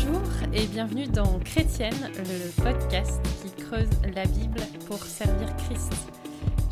Bonjour 0.00 0.22
et 0.52 0.66
bienvenue 0.66 1.06
dans 1.06 1.38
Chrétienne, 1.40 2.10
le 2.16 2.62
podcast 2.62 3.20
qui 3.42 3.64
creuse 3.64 3.88
la 4.14 4.24
Bible 4.26 4.60
pour 4.86 5.02
servir 5.02 5.48
Christ. 5.56 5.92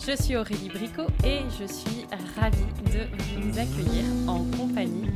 Je 0.06 0.22
suis 0.22 0.36
Aurélie 0.36 0.68
Bricot 0.68 1.08
et 1.24 1.40
je 1.58 1.66
suis 1.66 2.06
ravie 2.36 2.56
de 2.92 3.40
vous 3.40 3.58
accueillir 3.58 4.04
en 4.28 4.44
compagnie 4.56 5.08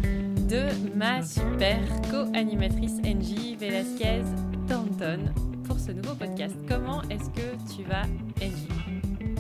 de 0.48 0.96
ma 0.96 1.22
super 1.22 1.78
co-animatrice 2.10 2.98
Angie 3.06 3.56
Velasquez 3.56 4.22
Thornton 4.66 5.32
pour 5.64 5.78
ce 5.78 5.92
nouveau 5.92 6.14
podcast. 6.14 6.56
Comment 6.66 7.02
est-ce 7.10 7.30
que 7.30 7.76
tu 7.76 7.84
vas, 7.84 8.02
Angie? 8.42 9.36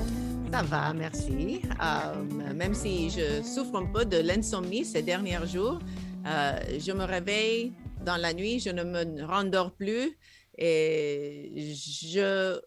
Ça 0.52 0.62
va, 0.62 0.92
merci. 0.92 1.62
Euh, 1.82 2.54
même 2.54 2.74
si 2.74 3.10
je 3.10 3.42
souffre 3.42 3.76
un 3.76 3.86
peu 3.86 4.04
de 4.04 4.18
l'insomnie 4.18 4.84
ces 4.84 5.02
derniers 5.02 5.46
jours, 5.46 5.80
euh, 6.26 6.60
je 6.78 6.92
me 6.92 7.04
réveille 7.04 7.72
dans 8.04 8.16
la 8.16 8.32
nuit, 8.32 8.60
je 8.60 8.70
ne 8.70 8.82
me 8.84 9.24
rendors 9.24 9.74
plus 9.74 10.16
et 10.56 11.52
je 11.74 12.60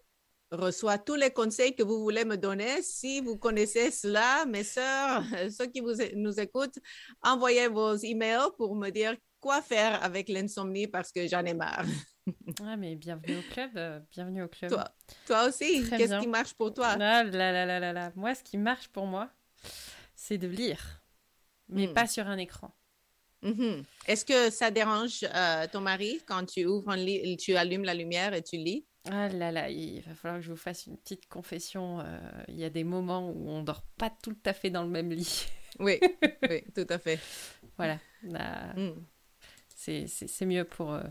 reçois 0.50 0.98
tous 0.98 1.14
les 1.16 1.30
conseils 1.30 1.74
que 1.74 1.82
vous 1.82 2.00
voulez 2.00 2.24
me 2.24 2.36
donner. 2.36 2.82
Si 2.82 3.20
vous 3.20 3.36
connaissez 3.36 3.90
cela, 3.90 4.44
mes 4.46 4.64
sœurs, 4.64 5.24
ceux 5.50 5.66
qui 5.66 5.80
vous, 5.80 5.94
nous 6.16 6.38
écoutent, 6.40 6.78
envoyez 7.22 7.68
vos 7.68 7.96
emails 7.96 8.50
pour 8.56 8.76
me 8.76 8.90
dire 8.90 9.14
quoi 9.40 9.60
faire 9.60 10.02
avec 10.02 10.28
l'insomnie 10.28 10.86
parce 10.86 11.10
que 11.12 11.26
j'en 11.26 11.44
ai 11.44 11.54
marre. 11.54 11.84
Ah, 12.62 12.78
mais 12.78 12.96
bienvenue 12.96 13.36
au 13.36 13.42
club, 13.52 13.72
euh, 13.76 14.00
bienvenue 14.10 14.44
au 14.44 14.48
club. 14.48 14.70
Toi, 14.70 14.84
toi 15.26 15.46
aussi, 15.46 15.84
qu'est-ce 15.90 16.18
qui 16.20 16.26
marche 16.26 16.54
pour 16.54 16.72
toi? 16.72 16.92
Ah, 16.92 16.96
là, 16.96 17.22
là, 17.24 17.66
là, 17.66 17.78
là, 17.78 17.92
là. 17.92 18.12
Moi, 18.16 18.34
ce 18.34 18.42
qui 18.42 18.56
marche 18.56 18.88
pour 18.88 19.04
moi, 19.04 19.28
c'est 20.14 20.38
de 20.38 20.46
lire, 20.48 21.02
mais 21.68 21.86
Hmm. 21.86 21.92
pas 21.92 22.06
sur 22.06 22.26
un 22.26 22.38
écran. 22.38 22.74
Mhm. 23.44 23.82
Est-ce 24.06 24.24
que 24.24 24.50
ça 24.50 24.70
dérange 24.70 25.20
euh, 25.34 25.66
ton 25.70 25.80
mari 25.80 26.20
quand 26.26 26.44
tu 26.46 26.64
ouvres 26.66 26.88
un 26.90 26.96
lit, 26.96 27.36
tu 27.36 27.54
allumes 27.56 27.84
la 27.84 27.94
lumière 27.94 28.34
et 28.34 28.42
tu 28.42 28.56
lis? 28.56 28.84
Ah 29.10 29.28
là 29.28 29.52
là, 29.52 29.68
il 29.68 30.00
va 30.00 30.14
falloir 30.14 30.40
que 30.40 30.46
je 30.46 30.50
vous 30.50 30.56
fasse 30.56 30.86
une 30.86 30.96
petite 30.96 31.28
confession. 31.28 32.00
euh, 32.00 32.18
il 32.48 32.56
y 32.56 32.64
a 32.64 32.70
des 32.70 32.84
moments 32.84 33.28
où 33.30 33.50
on 33.50 33.62
dort 33.62 33.82
pas 33.98 34.10
tout 34.22 34.36
à 34.46 34.54
fait 34.54 34.70
dans 34.70 34.82
le 34.82 34.88
même 34.90 35.10
lit. 35.12 35.46
Oui, 35.80 35.98
oui, 36.48 36.62
tout 36.74 36.86
à 36.88 36.98
fait. 36.98 37.18
voilà, 37.76 37.98
Là, 38.22 38.72
Mm. 38.76 38.92
c'est 39.74 40.46
mieux 40.46 40.64
pour 40.64 40.92
euh, 40.94 41.02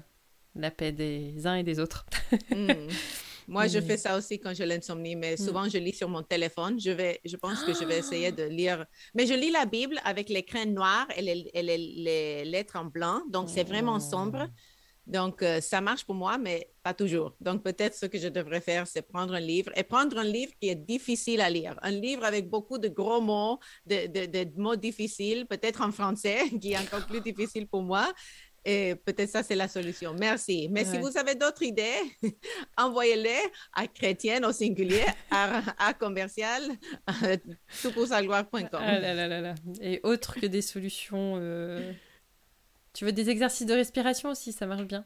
la 0.56 0.72
paix 0.72 0.92
des 0.94 1.46
uns 1.46 1.56
et 1.56 1.64
des 1.64 1.80
autres. 1.80 2.06
Mm. 2.50 2.68
Moi, 3.48 3.68
je 3.68 3.80
Mm. 3.80 3.82
fais 3.82 3.98
ça 3.98 4.18
aussi 4.18 4.40
quand 4.40 4.54
j'ai 4.54 4.66
l'insomnie, 4.66 5.16
mais 5.16 5.38
souvent 5.38 5.68
je 5.70 5.78
lis 5.78 5.94
sur 5.94 6.10
mon 6.10 6.24
téléphone. 6.24 6.80
Je 6.80 6.92
vais, 6.92 7.20
je 7.26 7.36
pense 7.38 7.64
que 7.64 7.74
je 7.74 7.84
vais 7.86 7.98
essayer 8.00 8.32
de 8.32 8.44
lire. 8.44 8.86
Mais 9.16 9.26
je 9.26 9.34
lis 9.34 9.52
la 9.52 9.66
Bible 9.66 10.00
avec 10.04 10.30
l'écran 10.30 10.66
noir 10.66 11.08
et 11.16 11.22
les, 11.22 11.50
et 11.54 11.62
les- 11.64 11.78
les 11.78 12.46
lettres 12.46 12.78
en 12.78 12.86
blanc, 12.86 13.22
donc 13.30 13.50
c'est 13.50 13.64
vraiment 13.68 14.00
sombre. 14.00 14.48
Donc 15.06 15.44
euh, 15.44 15.60
ça 15.60 15.82
marche 15.82 16.06
pour 16.06 16.16
moi, 16.16 16.38
mais 16.38 16.70
pas 16.82 16.94
toujours. 16.94 17.36
Donc 17.42 17.62
peut-être 17.62 17.94
ce 17.94 18.06
que 18.06 18.18
je 18.18 18.30
devrais 18.30 18.62
faire, 18.62 18.88
c'est 18.88 19.02
prendre 19.02 19.34
un 19.34 19.40
livre 19.42 19.70
et 19.76 19.84
prendre 19.84 20.18
un 20.18 20.24
livre 20.24 20.54
qui 20.62 20.70
est 20.70 20.76
difficile 20.76 21.42
à 21.42 21.50
lire. 21.50 21.78
Un 21.82 21.92
livre 21.92 22.24
avec 22.24 22.50
beaucoup 22.50 22.78
de 22.78 22.88
gros 22.88 23.20
mots, 23.20 23.60
de, 23.86 24.08
de- 24.08 24.26
de 24.46 24.50
mots 24.62 24.78
difficiles, 24.78 25.46
peut-être 25.46 25.82
en 25.82 25.92
français, 25.92 26.38
qui 26.62 26.72
est 26.72 26.78
encore 26.78 27.06
plus 27.06 27.20
difficile 27.20 27.68
pour 27.68 27.82
moi. 27.84 28.14
Et 28.66 28.96
peut-être 28.96 29.30
ça, 29.30 29.44
c'est 29.44 29.56
la 29.56 29.68
solution. 29.68 30.14
Merci. 30.18 30.70
Mais 30.72 30.86
si 30.86 30.98
vous 30.98 31.18
avez 31.18 31.36
d'autres 31.36 31.64
idées, 31.64 32.00
envoyez-les 32.78 33.38
à 33.74 33.88
chrétienne 33.88 34.46
au 34.46 34.52
singulier, 34.54 35.04
à, 35.32 35.62
à 35.78 35.94
commercial, 35.94 36.62
à 37.06 37.14
toutpoursagloire.com. 37.82 38.68
Ah 38.74 39.00
là 39.00 39.14
là 39.14 39.42
là. 39.42 39.56
Et 39.82 40.00
autre 40.04 40.40
que 40.40 40.46
des 40.46 40.62
solutions. 40.62 41.36
euh, 41.42 41.92
Tu 42.94 43.04
veux 43.06 43.12
des 43.12 43.30
exercices 43.30 43.68
de 43.68 43.74
respiration 43.74 44.30
aussi, 44.30 44.52
ça 44.54 44.66
marche 44.66 44.84
bien. 44.86 45.06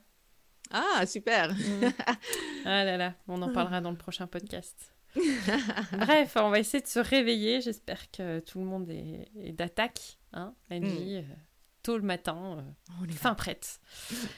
Ah, 0.71 1.05
super. 1.05 1.53
Mm. 1.53 1.91
Ah 2.65 2.83
là 2.83 2.97
là, 2.97 3.13
on 3.27 3.41
en 3.41 3.51
parlera 3.53 3.79
dans 3.81 3.91
le 3.91 3.97
prochain 3.97 4.27
podcast. 4.27 4.93
Bref, 5.93 6.33
on 6.35 6.49
va 6.49 6.59
essayer 6.59 6.81
de 6.81 6.87
se 6.87 6.99
réveiller. 6.99 7.61
J'espère 7.61 8.11
que 8.11 8.39
tout 8.39 8.59
le 8.59 8.65
monde 8.65 8.89
est, 8.91 9.29
est 9.41 9.53
d'attaque. 9.53 10.19
Hein, 10.33 10.53
Angie, 10.69 11.23
tôt 11.87 11.97
le 11.97 12.03
matin, 12.03 12.57
euh, 12.59 12.91
On 13.01 13.05
va. 13.05 13.13
fin 13.13 13.33
prête. 13.33 13.79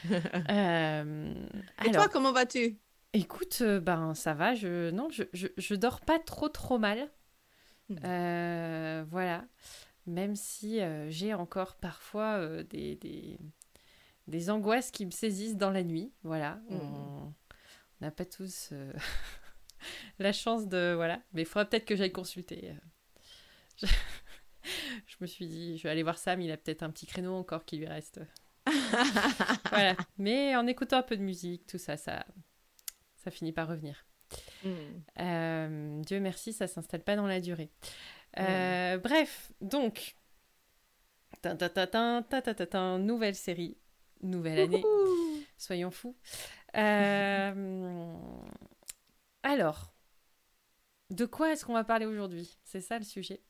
Euh, 0.49 1.33
Et 1.83 1.89
alors, 1.89 2.03
toi, 2.03 2.09
comment 2.09 2.31
vas-tu? 2.31 2.77
écoute, 3.13 3.57
euh, 3.61 3.79
ben 3.79 4.13
ça 4.13 4.35
va. 4.35 4.53
Je 4.53 4.91
non, 4.91 5.09
je, 5.09 5.23
je, 5.33 5.47
je 5.57 5.73
dors 5.73 5.99
pas 6.01 6.19
trop 6.19 6.47
trop 6.47 6.77
mal. 6.77 7.09
Mm. 7.89 7.97
Euh, 8.03 9.05
voilà. 9.09 9.45
Même 10.05 10.35
si 10.35 10.79
euh, 10.79 11.09
j'ai 11.09 11.33
encore 11.33 11.75
parfois 11.77 12.37
euh, 12.37 12.63
des, 12.63 12.95
des, 12.97 13.39
des 14.27 14.49
angoisses 14.51 14.91
qui 14.91 15.07
me 15.07 15.11
saisissent 15.11 15.57
dans 15.57 15.71
la 15.71 15.81
nuit. 15.83 16.13
Voilà. 16.23 16.59
Mm. 16.69 16.75
On 16.75 17.33
n'a 18.01 18.11
pas 18.11 18.25
tous 18.25 18.71
la 20.19 20.33
chance 20.33 20.67
de. 20.67 20.93
Voilà. 20.95 21.19
Mais 21.33 21.41
il 21.41 21.45
faudra 21.45 21.65
peut-être 21.65 21.85
que 21.85 21.95
j'aille 21.95 22.11
consulter 22.11 22.73
je 25.05 25.15
me 25.21 25.27
suis 25.27 25.47
dit, 25.47 25.77
je 25.77 25.83
vais 25.83 25.89
aller 25.89 26.03
voir 26.03 26.17
Sam, 26.17 26.41
il 26.41 26.51
a 26.51 26.57
peut-être 26.57 26.83
un 26.83 26.89
petit 26.89 27.05
créneau 27.05 27.35
encore 27.35 27.65
qui 27.65 27.77
lui 27.77 27.87
reste. 27.87 28.19
voilà. 29.69 29.95
Mais 30.17 30.55
en 30.55 30.67
écoutant 30.67 30.97
un 30.97 31.03
peu 31.03 31.17
de 31.17 31.23
musique, 31.23 31.65
tout 31.67 31.77
ça, 31.77 31.97
ça, 31.97 32.25
ça 33.15 33.31
finit 33.31 33.51
par 33.51 33.67
revenir. 33.67 34.05
Hmm. 34.63 34.69
Euh, 35.19 36.01
Dieu 36.03 36.19
merci, 36.19 36.53
ça 36.53 36.67
s'installe 36.67 37.03
pas 37.03 37.15
dans 37.15 37.27
la 37.27 37.41
durée. 37.41 37.71
Euh, 38.37 38.97
mm. 38.97 39.01
Bref, 39.01 39.51
donc, 39.61 40.15
tin, 41.41 41.55
tin, 41.55 42.27
tin, 42.29 42.99
nouvelle 42.99 43.35
série, 43.35 43.77
nouvelle 44.21 44.59
année. 44.59 44.83
Soyons 45.57 45.91
fous. 45.91 46.15
Euh, 46.75 48.13
alors, 49.43 49.93
de 51.09 51.25
quoi 51.25 51.51
est-ce 51.51 51.65
qu'on 51.65 51.73
va 51.73 51.83
parler 51.83 52.05
aujourd'hui? 52.05 52.57
C'est 52.63 52.81
ça 52.81 52.99
le 52.99 53.05
sujet. 53.05 53.41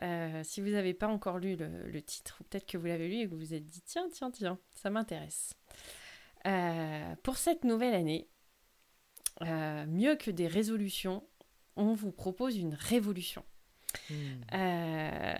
Euh, 0.00 0.40
si 0.42 0.60
vous 0.62 0.70
n'avez 0.70 0.94
pas 0.94 1.08
encore 1.08 1.38
lu 1.38 1.54
le, 1.56 1.68
le 1.86 2.02
titre, 2.02 2.38
ou 2.40 2.44
peut-être 2.44 2.66
que 2.66 2.78
vous 2.78 2.86
l'avez 2.86 3.08
lu 3.08 3.16
et 3.16 3.24
que 3.26 3.30
vous 3.30 3.38
vous 3.38 3.54
êtes 3.54 3.66
dit 3.68 3.82
tiens, 3.82 4.08
tiens, 4.10 4.30
tiens, 4.30 4.58
ça 4.74 4.88
m'intéresse. 4.88 5.54
Euh, 6.46 7.14
pour 7.22 7.36
cette 7.36 7.64
nouvelle 7.64 7.94
année, 7.94 8.28
euh, 9.42 9.86
mieux 9.86 10.16
que 10.16 10.30
des 10.30 10.46
résolutions, 10.46 11.22
on 11.76 11.94
vous 11.94 12.12
propose 12.12 12.56
une 12.56 12.74
révolution. 12.74 13.44
Mm. 14.10 14.14
Euh, 14.54 15.34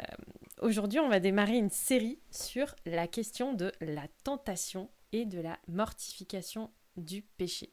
Aujourd'hui, 0.60 1.00
on 1.00 1.08
va 1.08 1.18
démarrer 1.18 1.56
une 1.56 1.70
série 1.70 2.20
sur 2.30 2.76
la 2.86 3.08
question 3.08 3.52
de 3.52 3.72
la 3.80 4.06
tentation 4.22 4.90
et 5.10 5.24
de 5.24 5.40
la 5.40 5.58
mortification 5.66 6.70
du 6.96 7.22
péché. 7.22 7.72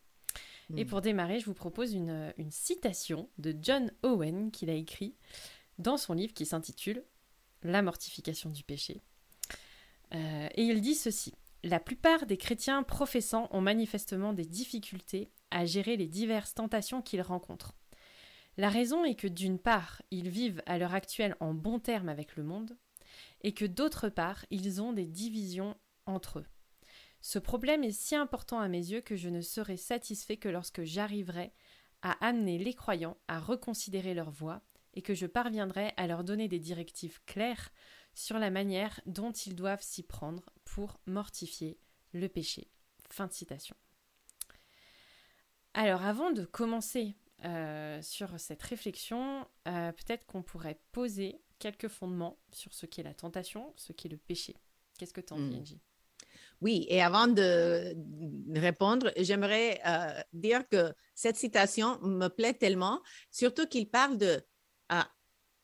Et 0.75 0.85
Mm. 0.85 0.87
pour 0.87 1.01
démarrer, 1.01 1.39
je 1.39 1.45
vous 1.45 1.53
propose 1.53 1.93
une, 1.93 2.33
une 2.37 2.51
citation 2.51 3.29
de 3.37 3.55
John 3.61 3.91
Owen 4.03 4.49
qu'il 4.51 4.69
a 4.69 4.73
écrit 4.73 5.15
dans 5.79 5.97
son 5.97 6.13
livre 6.13 6.33
qui 6.33 6.45
s'intitule 6.45 7.03
La 7.63 7.81
mortification 7.81 8.49
du 8.49 8.63
péché. 8.63 9.01
Euh, 10.13 10.47
et 10.55 10.63
il 10.63 10.81
dit 10.81 10.95
ceci. 10.95 11.33
La 11.63 11.79
plupart 11.79 12.25
des 12.25 12.37
chrétiens 12.37 12.83
professants 12.83 13.49
ont 13.51 13.61
manifestement 13.61 14.33
des 14.33 14.45
difficultés 14.45 15.31
à 15.51 15.65
gérer 15.65 15.97
les 15.97 16.07
diverses 16.07 16.53
tentations 16.53 17.01
qu'ils 17.01 17.21
rencontrent. 17.21 17.75
La 18.57 18.69
raison 18.69 19.03
est 19.03 19.15
que 19.15 19.27
d'une 19.27 19.59
part, 19.59 20.01
ils 20.11 20.29
vivent 20.29 20.61
à 20.65 20.77
l'heure 20.77 20.93
actuelle 20.93 21.35
en 21.39 21.53
bon 21.53 21.79
terme 21.79 22.09
avec 22.09 22.35
le 22.35 22.43
monde, 22.43 22.77
et 23.41 23.53
que 23.53 23.65
d'autre 23.65 24.09
part, 24.09 24.45
ils 24.51 24.81
ont 24.81 24.93
des 24.93 25.05
divisions 25.05 25.75
entre 26.05 26.39
eux. 26.39 26.45
Ce 27.21 27.39
problème 27.39 27.83
est 27.83 27.91
si 27.91 28.15
important 28.15 28.59
à 28.59 28.67
mes 28.67 28.91
yeux 28.91 29.01
que 29.01 29.15
je 29.15 29.29
ne 29.29 29.41
serai 29.41 29.77
satisfait 29.77 30.37
que 30.37 30.49
lorsque 30.49 30.83
j'arriverai 30.83 31.51
à 32.01 32.11
amener 32.25 32.57
les 32.57 32.73
croyants 32.73 33.17
à 33.27 33.39
reconsidérer 33.39 34.13
leur 34.13 34.29
voie 34.29 34.61
et 34.99 35.01
que 35.01 35.13
je 35.13 35.27
parviendrai 35.27 35.93
à 35.95 36.07
leur 36.07 36.25
donner 36.25 36.49
des 36.49 36.59
directives 36.59 37.21
claires 37.25 37.69
sur 38.13 38.37
la 38.37 38.49
manière 38.49 38.99
dont 39.05 39.31
ils 39.31 39.55
doivent 39.55 39.81
s'y 39.81 40.03
prendre 40.03 40.49
pour 40.65 40.99
mortifier 41.05 41.79
le 42.11 42.27
péché. 42.27 42.67
Fin 43.09 43.27
de 43.27 43.31
citation. 43.31 43.77
Alors 45.73 46.03
avant 46.03 46.31
de 46.31 46.43
commencer 46.43 47.15
euh, 47.45 48.01
sur 48.01 48.37
cette 48.41 48.61
réflexion, 48.61 49.47
euh, 49.69 49.93
peut-être 49.93 50.25
qu'on 50.25 50.43
pourrait 50.43 50.81
poser 50.91 51.39
quelques 51.59 51.87
fondements 51.87 52.37
sur 52.51 52.73
ce 52.73 52.85
qu'est 52.85 53.03
la 53.03 53.13
tentation, 53.13 53.73
ce 53.77 53.93
qu'est 53.93 54.09
le 54.09 54.17
péché. 54.17 54.57
Qu'est-ce 54.97 55.13
que 55.13 55.21
t'en 55.21 55.37
dis, 55.37 55.55
Mm. 55.55 55.61
Angie? 55.61 55.81
Oui, 56.59 56.85
et 56.89 57.01
avant 57.01 57.27
de 57.27 57.93
de 57.95 58.59
répondre, 58.59 59.13
j'aimerais 59.15 59.79
euh, 59.87 60.21
dire 60.33 60.67
que 60.67 60.93
cette 61.15 61.37
citation 61.37 61.97
me 62.01 62.27
plaît 62.27 62.53
tellement, 62.53 63.01
surtout 63.31 63.65
qu'il 63.65 63.89
parle 63.89 64.17
de 64.17 64.43
euh, 64.91 65.01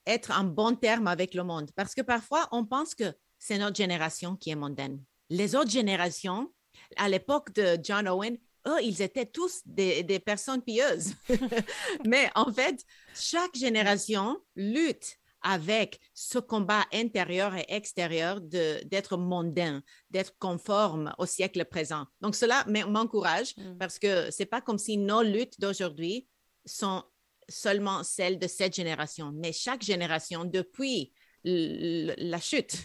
être 0.05 0.31
en 0.31 0.43
bon 0.43 0.75
terme 0.75 1.07
avec 1.07 1.33
le 1.33 1.43
monde, 1.43 1.71
parce 1.75 1.95
que 1.95 2.01
parfois 2.01 2.47
on 2.51 2.65
pense 2.65 2.95
que 2.95 3.13
c'est 3.39 3.57
notre 3.57 3.75
génération 3.75 4.35
qui 4.35 4.49
est 4.49 4.55
mondaine. 4.55 5.01
Les 5.29 5.55
autres 5.55 5.71
générations, 5.71 6.51
à 6.97 7.09
l'époque 7.09 7.53
de 7.53 7.77
John 7.81 8.07
Owen, 8.07 8.37
eux, 8.67 8.81
ils 8.81 9.01
étaient 9.01 9.25
tous 9.25 9.61
des, 9.65 10.03
des 10.03 10.19
personnes 10.19 10.61
pieuses. 10.61 11.13
Mais 12.05 12.29
en 12.35 12.51
fait, 12.51 12.83
chaque 13.13 13.55
génération 13.55 14.39
lutte 14.55 15.19
avec 15.45 15.99
ce 16.15 16.39
combat 16.39 16.85
intérieur 16.91 17.55
et 17.55 17.65
extérieur 17.67 18.41
d'être 18.41 19.15
mondain, 19.15 19.83
d'être 20.09 20.33
conforme 20.39 21.13
au 21.19 21.27
siècle 21.27 21.63
présent. 21.65 22.05
Donc, 22.19 22.35
cela 22.35 22.65
m'encourage 22.67 23.55
mm. 23.55 23.77
parce 23.77 23.99
que 23.99 24.31
c'est 24.31 24.47
pas 24.47 24.59
comme 24.59 24.79
si 24.79 24.97
nos 24.97 25.21
luttes 25.21 25.61
d'aujourd'hui 25.61 26.27
sont 26.65 27.03
seulement 27.49 28.03
celles 28.03 28.39
de 28.39 28.47
cette 28.47 28.75
génération, 28.75 29.31
mais 29.33 29.53
chaque 29.53 29.83
génération 29.83 30.45
depuis 30.45 31.13
la 31.45 32.39
chute 32.39 32.75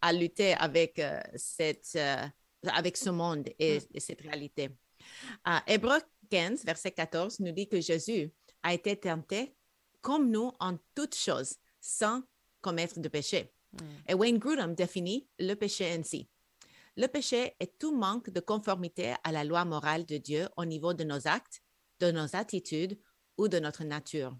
a 0.00 0.12
lutté 0.12 0.54
avec, 0.54 0.98
euh, 0.98 1.20
cette, 1.34 1.92
euh, 1.96 2.26
avec 2.68 2.96
ce 2.96 3.10
monde 3.10 3.48
et, 3.58 3.78
mm. 3.78 3.98
cette 3.98 4.20
réalité. 4.20 4.70
Uh, 5.46 5.58
Hébreu 5.66 5.98
15, 6.30 6.64
verset 6.64 6.92
14, 6.92 7.40
nous 7.40 7.52
dit 7.52 7.68
que 7.68 7.80
Jésus 7.80 8.30
a 8.62 8.72
été 8.72 8.96
tenté 8.96 9.54
comme 10.00 10.30
nous 10.30 10.52
en 10.60 10.76
toutes 10.94 11.16
choses, 11.16 11.56
sans 11.80 12.22
commettre 12.60 13.00
de 13.00 13.08
péché. 13.08 13.52
Mm. 13.72 13.78
Et 14.08 14.14
Wayne 14.14 14.38
Grudem 14.38 14.74
définit 14.74 15.28
le 15.38 15.54
péché 15.54 15.90
ainsi. 15.92 16.28
Le 16.96 17.08
péché 17.08 17.56
est 17.58 17.78
tout 17.78 17.96
manque 17.96 18.30
de 18.30 18.38
conformité 18.38 19.14
à 19.24 19.32
la 19.32 19.42
loi 19.42 19.64
morale 19.64 20.06
de 20.06 20.18
Dieu 20.18 20.48
au 20.56 20.64
niveau 20.64 20.94
de 20.94 21.02
nos 21.02 21.26
actes, 21.26 21.60
de 21.98 22.12
nos 22.12 22.36
attitudes 22.36 22.96
ou 23.38 23.48
de 23.48 23.58
notre 23.58 23.84
nature. 23.84 24.36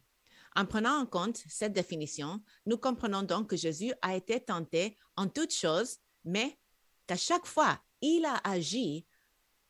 En 0.57 0.67
prenant 0.67 1.01
en 1.01 1.07
compte 1.07 1.43
cette 1.49 1.73
définition, 1.73 2.41
nous 2.67 2.77
comprenons 2.77 3.23
donc 3.23 3.51
que 3.51 3.57
Jésus 3.57 3.93
a 4.03 4.15
été 4.15 4.41
tenté 4.41 4.97
en 5.17 5.29
toutes 5.29 5.53
choses, 5.53 5.99
mais 6.25 6.59
qu'à 7.07 7.17
chaque 7.17 7.47
fois, 7.47 7.83
il 8.01 8.25
a 8.25 8.37
agi 8.45 9.07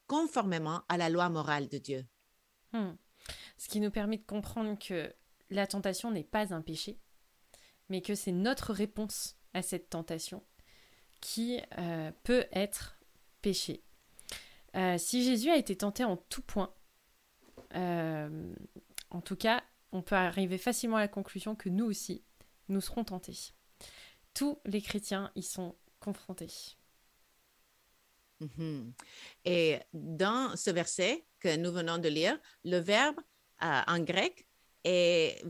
conformément 0.07 0.83
à 0.89 0.99
la 0.99 1.09
loi 1.09 1.29
morale 1.31 1.69
de 1.69 1.79
Dieu. 1.79 2.07
Hmm. 2.73 2.93
Ce 3.57 3.69
qui 3.69 3.81
nous 3.81 3.91
permet 3.91 4.19
de 4.19 4.27
comprendre 4.27 4.79
que 4.79 5.15
la 5.51 5.67
tentation 5.67 6.11
n'est 6.11 6.25
pas 6.25 6.53
un 6.53 6.61
péché, 6.61 7.01
mais 7.89 8.03
que 8.03 8.15
c'est 8.15 8.33
notre 8.33 8.73
réponse 8.73 9.37
à 9.55 9.63
cette 9.63 9.89
tentation 9.89 10.45
qui 11.21 11.61
euh, 11.79 12.13
peut 12.23 12.45
être 12.53 12.99
péché. 13.41 13.83
Euh, 14.77 14.99
si 14.99 15.25
Jésus 15.25 15.51
a 15.51 15.57
été 15.57 15.77
tenté 15.77 16.05
en 16.05 16.17
tout 16.17 16.43
point, 16.43 16.75
euh, 17.75 18.55
en 19.15 19.21
tout 19.21 19.37
cas, 19.37 19.63
on 19.93 20.03
peut 20.03 20.17
arriver 20.17 20.59
facilement 20.59 20.97
à 20.97 21.01
la 21.01 21.09
conclusion 21.09 21.55
que 21.55 21.69
nous 21.69 21.85
aussi, 21.85 22.25
nous 22.69 22.81
serons 22.81 23.05
tentés. 23.05 23.55
Tous 24.35 24.59
les 24.65 24.83
chrétiens 24.83 25.31
y 25.37 25.43
sont 25.43 25.77
confrontés. 26.01 26.51
Mhm. 28.41 28.93
Et 29.45 29.79
dans 29.93 30.57
ce 30.57 30.71
verset 30.71 31.25
que 31.39 31.57
nous 31.57 31.73
venons 31.73 31.99
de 31.99 32.09
lire, 32.09 32.37
le 32.65 32.79
verbe 32.79 33.21
euh, 33.63 33.81
en 33.87 34.01
grec 34.01 34.49
est, 34.83 35.41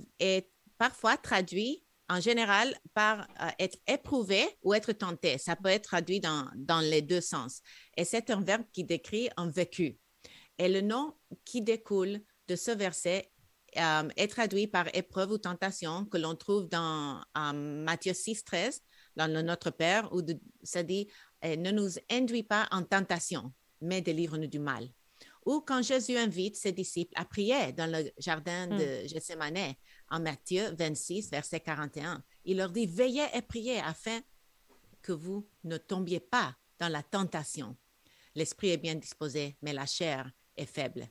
parfois 0.76 1.16
traduit 1.16 1.82
en 2.10 2.20
général 2.20 2.76
par 2.92 3.26
euh, 3.40 3.48
être 3.58 3.78
éprouvé 3.86 4.46
ou 4.62 4.74
être 4.74 4.92
tenté. 4.92 5.38
Ça 5.38 5.56
peut 5.56 5.70
être 5.70 5.84
traduit 5.84 6.20
dans, 6.20 6.50
dans 6.54 6.80
les 6.80 7.00
deux 7.00 7.22
sens. 7.22 7.62
Et 7.96 8.04
c'est 8.04 8.28
un 8.28 8.42
verbe 8.42 8.64
qui 8.74 8.84
décrit 8.84 9.30
un 9.38 9.48
vécu. 9.48 9.98
Et 10.58 10.68
le 10.68 10.82
nom 10.82 11.16
qui 11.46 11.62
découle 11.62 12.20
de 12.46 12.56
ce 12.56 12.70
verset 12.70 13.32
euh, 13.76 14.08
est 14.16 14.28
traduit 14.28 14.66
par 14.66 14.86
épreuve 14.94 15.32
ou 15.32 15.38
tentation 15.38 16.04
que 16.04 16.18
l'on 16.18 16.34
trouve 16.34 16.68
dans 16.68 17.20
Matthieu 17.34 18.14
6, 18.14 18.44
13, 18.44 18.82
dans 19.16 19.32
le 19.32 19.42
Notre 19.42 19.70
Père, 19.70 20.12
où 20.12 20.20
ça 20.62 20.82
dit 20.82 21.08
Ne 21.42 21.70
nous 21.70 21.90
induis 22.10 22.42
pas 22.42 22.68
en 22.70 22.82
tentation, 22.82 23.52
mais 23.80 24.00
délivre-nous 24.00 24.46
du 24.46 24.58
mal. 24.58 24.88
Ou 25.46 25.60
quand 25.60 25.82
Jésus 25.82 26.16
invite 26.16 26.56
ses 26.56 26.72
disciples 26.72 27.12
à 27.16 27.24
prier 27.24 27.72
dans 27.72 27.90
le 27.90 28.10
jardin 28.18 28.66
hmm. 28.66 28.78
de 28.78 29.08
Gethsemane, 29.08 29.74
en 30.10 30.20
Matthieu 30.20 30.74
26, 30.78 31.30
verset 31.30 31.60
41, 31.60 32.22
il 32.44 32.56
leur 32.58 32.70
dit 32.70 32.86
Veillez 32.86 33.26
et 33.34 33.42
priez 33.42 33.80
afin 33.80 34.20
que 35.02 35.12
vous 35.12 35.46
ne 35.64 35.76
tombiez 35.76 36.20
pas 36.20 36.56
dans 36.78 36.88
la 36.88 37.02
tentation. 37.02 37.76
L'esprit 38.34 38.70
est 38.70 38.78
bien 38.78 38.94
disposé, 38.94 39.56
mais 39.62 39.72
la 39.72 39.86
chair 39.86 40.30
est 40.56 40.66
faible. 40.66 41.08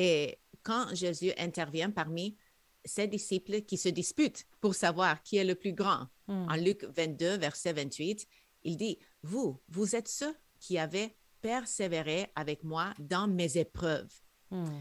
Et 0.00 0.38
quand 0.62 0.94
Jésus 0.94 1.32
intervient 1.38 1.90
parmi 1.90 2.36
ses 2.84 3.08
disciples 3.08 3.62
qui 3.62 3.76
se 3.76 3.88
disputent 3.88 4.46
pour 4.60 4.76
savoir 4.76 5.24
qui 5.24 5.36
est 5.36 5.44
le 5.44 5.56
plus 5.56 5.72
grand, 5.72 6.06
hmm. 6.28 6.46
en 6.48 6.54
Luc 6.54 6.84
22, 6.84 7.36
verset 7.36 7.72
28, 7.72 8.28
il 8.62 8.76
dit, 8.76 8.96
vous, 9.24 9.60
vous 9.68 9.96
êtes 9.96 10.06
ceux 10.06 10.36
qui 10.60 10.78
avez 10.78 11.16
persévéré 11.40 12.28
avec 12.36 12.62
moi 12.62 12.94
dans 13.00 13.26
mes 13.26 13.58
épreuves. 13.58 14.12
Hmm. 14.52 14.78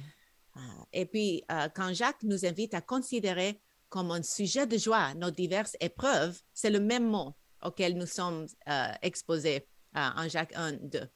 Ah, 0.54 0.86
et 0.94 1.08
puis, 1.08 1.44
euh, 1.52 1.68
quand 1.75 1.96
Jacques 1.96 2.22
nous 2.22 2.46
invite 2.46 2.75
à 2.75 2.81
considérer 2.81 3.60
comme 3.90 4.12
un 4.12 4.22
sujet 4.22 4.68
de 4.68 4.78
joie 4.78 5.16
nos 5.16 5.31
diverses 5.31 5.75
épreuves, 5.80 6.40
c'est 6.54 6.70
le 6.70 6.80
même 6.80 7.10
mot 7.10 7.34
auquel 7.63 7.98
nous 7.98 8.06
sommes 8.06 8.46
euh, 8.70 8.92
exposés 9.02 9.68
euh, 9.96 10.10
en 10.16 10.30
Jacques 10.30 10.56
1, 10.56 10.74
2. 10.74 11.08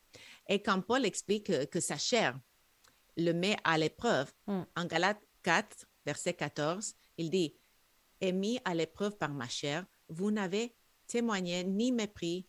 Et 0.50 0.64
quand 0.64 0.82
Paul 0.82 1.06
explique 1.06 1.70
que 1.70 1.80
sa 1.80 2.00
chair 2.00 2.40
le 3.18 3.34
met 3.34 3.58
à 3.64 3.78
l'épreuve. 3.78 4.32
Hmm. 4.48 4.64
En 4.76 4.86
Galates 4.86 5.22
4, 5.44 5.86
verset 6.06 6.34
14, 6.34 6.94
il 7.18 7.30
dit, 7.30 7.56
Et 8.20 8.32
mis 8.32 8.60
à 8.66 8.74
l'épreuve 8.74 9.18
par 9.18 9.32
ma 9.32 9.48
chair, 9.48 9.86
vous 10.10 10.32
n'avez 10.32 10.76
témoigné 11.08 11.64
ni 11.64 11.92
mépris, 11.92 12.48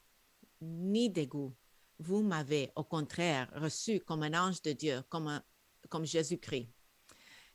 ni 0.61 1.11
dégoût. 1.11 1.55
Vous 1.99 2.23
m'avez, 2.23 2.71
au 2.77 2.85
contraire, 2.85 3.51
reçu 3.55 4.01
comme 4.01 4.23
un 4.23 4.35
ange 4.35 4.63
de 4.63 4.73
Dieu, 4.73 5.03
comme, 5.09 5.41
comme 5.89 6.05
Jésus-Christ. 6.05 6.69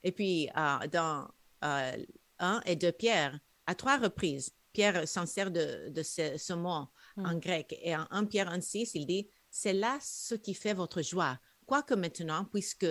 Et 0.03 0.11
puis, 0.11 0.49
euh, 0.55 0.87
dans 0.87 1.27
euh, 1.63 2.05
1 2.39 2.61
et 2.65 2.75
2 2.75 2.91
Pierre, 2.93 3.39
à 3.65 3.75
trois 3.75 3.97
reprises, 3.97 4.51
Pierre 4.71 5.07
s'en 5.07 5.25
sert 5.25 5.51
de, 5.51 5.91
ce, 6.03 6.53
mot 6.53 6.87
hmm. 7.15 7.25
en 7.25 7.35
grec. 7.35 7.75
Et 7.81 7.95
en 7.95 8.07
1 8.11 8.25
Pierre 8.25 8.49
1,6, 8.49 8.91
il 8.93 9.05
dit, 9.05 9.29
c'est 9.49 9.73
là 9.73 9.97
ce 10.01 10.35
qui 10.35 10.53
fait 10.53 10.73
votre 10.73 11.01
joie, 11.01 11.39
Quoique 11.67 11.93
maintenant, 11.93 12.45
puisque 12.45 12.87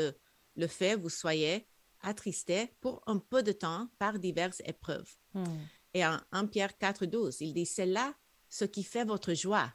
le 0.55 0.67
fait 0.67 0.95
vous 0.95 1.09
soyez 1.09 1.67
attristé 2.03 2.77
pour 2.81 3.03
un 3.07 3.19
peu 3.19 3.43
de 3.43 3.53
temps 3.53 3.89
par 3.99 4.19
diverses 4.19 4.63
épreuves? 4.65 5.17
Hmm. 5.33 5.45
Et 5.95 6.05
en 6.05 6.21
1 6.31 6.47
Pierre 6.47 6.77
4, 6.77 7.07
12, 7.07 7.41
il 7.41 7.55
dit, 7.55 7.65
c'est 7.65 7.87
là 7.87 8.15
ce 8.51 8.67
qui 8.67 8.85
fait 8.85 9.05
votre 9.05 9.33
joie. 9.33 9.73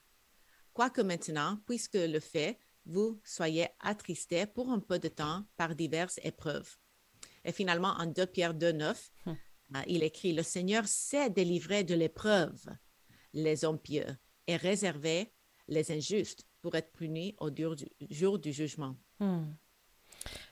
Quoique 0.71 1.01
maintenant, 1.01 1.59
puisque 1.65 1.95
le 1.95 2.19
fait 2.19 2.57
vous 2.85 3.19
soyez 3.23 3.67
attristé 3.79 4.45
pour 4.45 4.69
un 4.71 4.79
peu 4.79 4.97
de 4.97 5.07
temps 5.07 5.45
par 5.57 5.75
diverses 5.75 6.19
épreuves. 6.23 6.77
Et 7.43 7.51
finalement, 7.51 7.95
en 7.99 8.05
2 8.05 8.25
Pierre 8.27 8.53
2, 8.53 8.71
9, 8.71 9.11
hmm. 9.25 9.29
euh, 9.29 9.81
il 9.87 10.03
écrit, 10.03 10.33
le 10.33 10.43
Seigneur 10.43 10.87
sait 10.87 11.29
délivrer 11.31 11.83
de 11.83 11.95
l'épreuve 11.95 12.63
les 13.33 13.65
hommes 13.65 13.79
pieux 13.79 14.17
et 14.45 14.57
réserver 14.57 15.33
les 15.67 15.91
injustes 15.91 16.45
pour 16.61 16.75
être 16.75 16.91
puni 16.93 17.35
au 17.39 17.49
jour 18.09 18.39
du 18.39 18.51
jugement. 18.51 18.95
Hmm. 19.19 19.45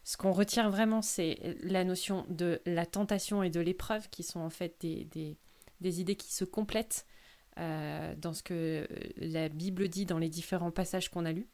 Ce 0.04 0.18
qu'on 0.18 0.32
retient 0.32 0.70
vraiment, 0.70 1.02
c'est 1.02 1.58
la 1.62 1.84
notion 1.84 2.26
de 2.30 2.62
la 2.66 2.86
tentation 2.86 3.44
et 3.44 3.50
de 3.50 3.60
l'épreuve, 3.60 4.10
qui 4.10 4.24
sont 4.24 4.40
en 4.40 4.50
fait 4.50 4.76
des, 4.80 5.06
des, 5.80 6.02
idées 6.02 6.16
qui 6.16 6.34
se 6.34 6.46
complètent 6.46 7.06
euh, 7.60 8.16
dans 8.16 8.34
ce 8.34 8.42
que 8.42 8.88
la 9.18 9.50
Bible 9.50 9.88
dit 9.88 10.06
dans 10.06 10.18
les 10.18 10.30
différents 10.30 10.72
passages 10.72 11.10
qu'on 11.10 11.26
a 11.26 11.32
lus. 11.32 11.50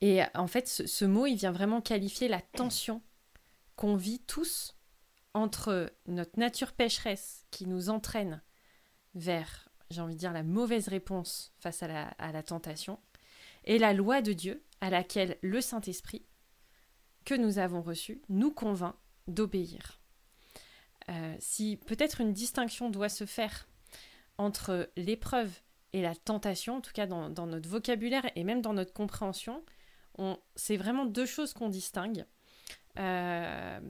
Et 0.00 0.22
en 0.34 0.46
fait, 0.46 0.68
ce, 0.68 1.04
mot, 1.04 1.26
il 1.26 1.36
vient 1.36 1.52
vraiment 1.52 1.80
qualifier 1.80 2.28
la 2.28 2.40
tension 2.40 3.02
qu'on 3.76 3.96
vit 3.96 4.20
tous 4.20 4.76
entre 5.34 5.92
notre 6.06 6.38
nature 6.38 6.72
pécheresse 6.72 7.46
qui 7.50 7.66
nous 7.66 7.90
entraîne 7.90 8.42
vers 9.14 9.67
j'ai 9.90 10.00
envie 10.00 10.14
de 10.14 10.18
dire, 10.18 10.32
la 10.32 10.42
mauvaise 10.42 10.88
réponse 10.88 11.52
face 11.58 11.82
à 11.82 11.88
la, 11.88 12.42
tentation, 12.42 12.98
et 13.64 13.78
la 13.78 13.92
loi 13.92 14.22
de 14.22 14.32
Dieu 14.32 14.62
à 14.80 14.90
laquelle 14.90 15.38
le 15.42 15.60
Saint-Esprit 15.60 16.24
que 17.24 17.34
nous 17.34 17.58
avons 17.58 17.82
reçu 17.82 18.22
nous 18.28 18.50
convainc 18.50 18.94
d'obéir. 19.26 20.00
Euh, 21.10 21.36
si 21.38 21.76
peut-être 21.76 22.20
une 22.20 22.32
distinction 22.32 22.90
doit 22.90 23.08
se 23.08 23.26
faire 23.26 23.68
entre 24.36 24.90
l'épreuve 24.96 25.50
et 25.92 26.02
la 26.02 26.14
tentation, 26.14 26.76
en 26.76 26.80
tout 26.80 26.92
cas 26.92 27.06
dans, 27.06 27.46
notre 27.46 27.68
vocabulaire 27.68 28.30
et 28.36 28.44
même 28.44 28.60
dans 28.62 28.74
notre 28.74 28.92
compréhension, 28.92 29.62
c'est 30.54 30.76
vraiment 30.76 31.06
deux 31.06 31.26
choses 31.26 31.52
qu'on 31.54 31.68
distingue. 31.68 32.24
Euh, 32.98 33.80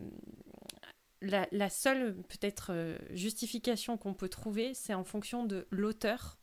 la, 1.20 1.70
seule 1.70 2.14
peut-être 2.28 2.72
euh, 2.72 2.98
justification 3.10 3.96
qu'on 3.96 4.14
peut 4.14 4.28
trouver, 4.28 4.74
c'est 4.74 4.94
en 4.94 5.04
fonction 5.04 5.44
de 5.44 5.66
l'auteur 5.70 6.38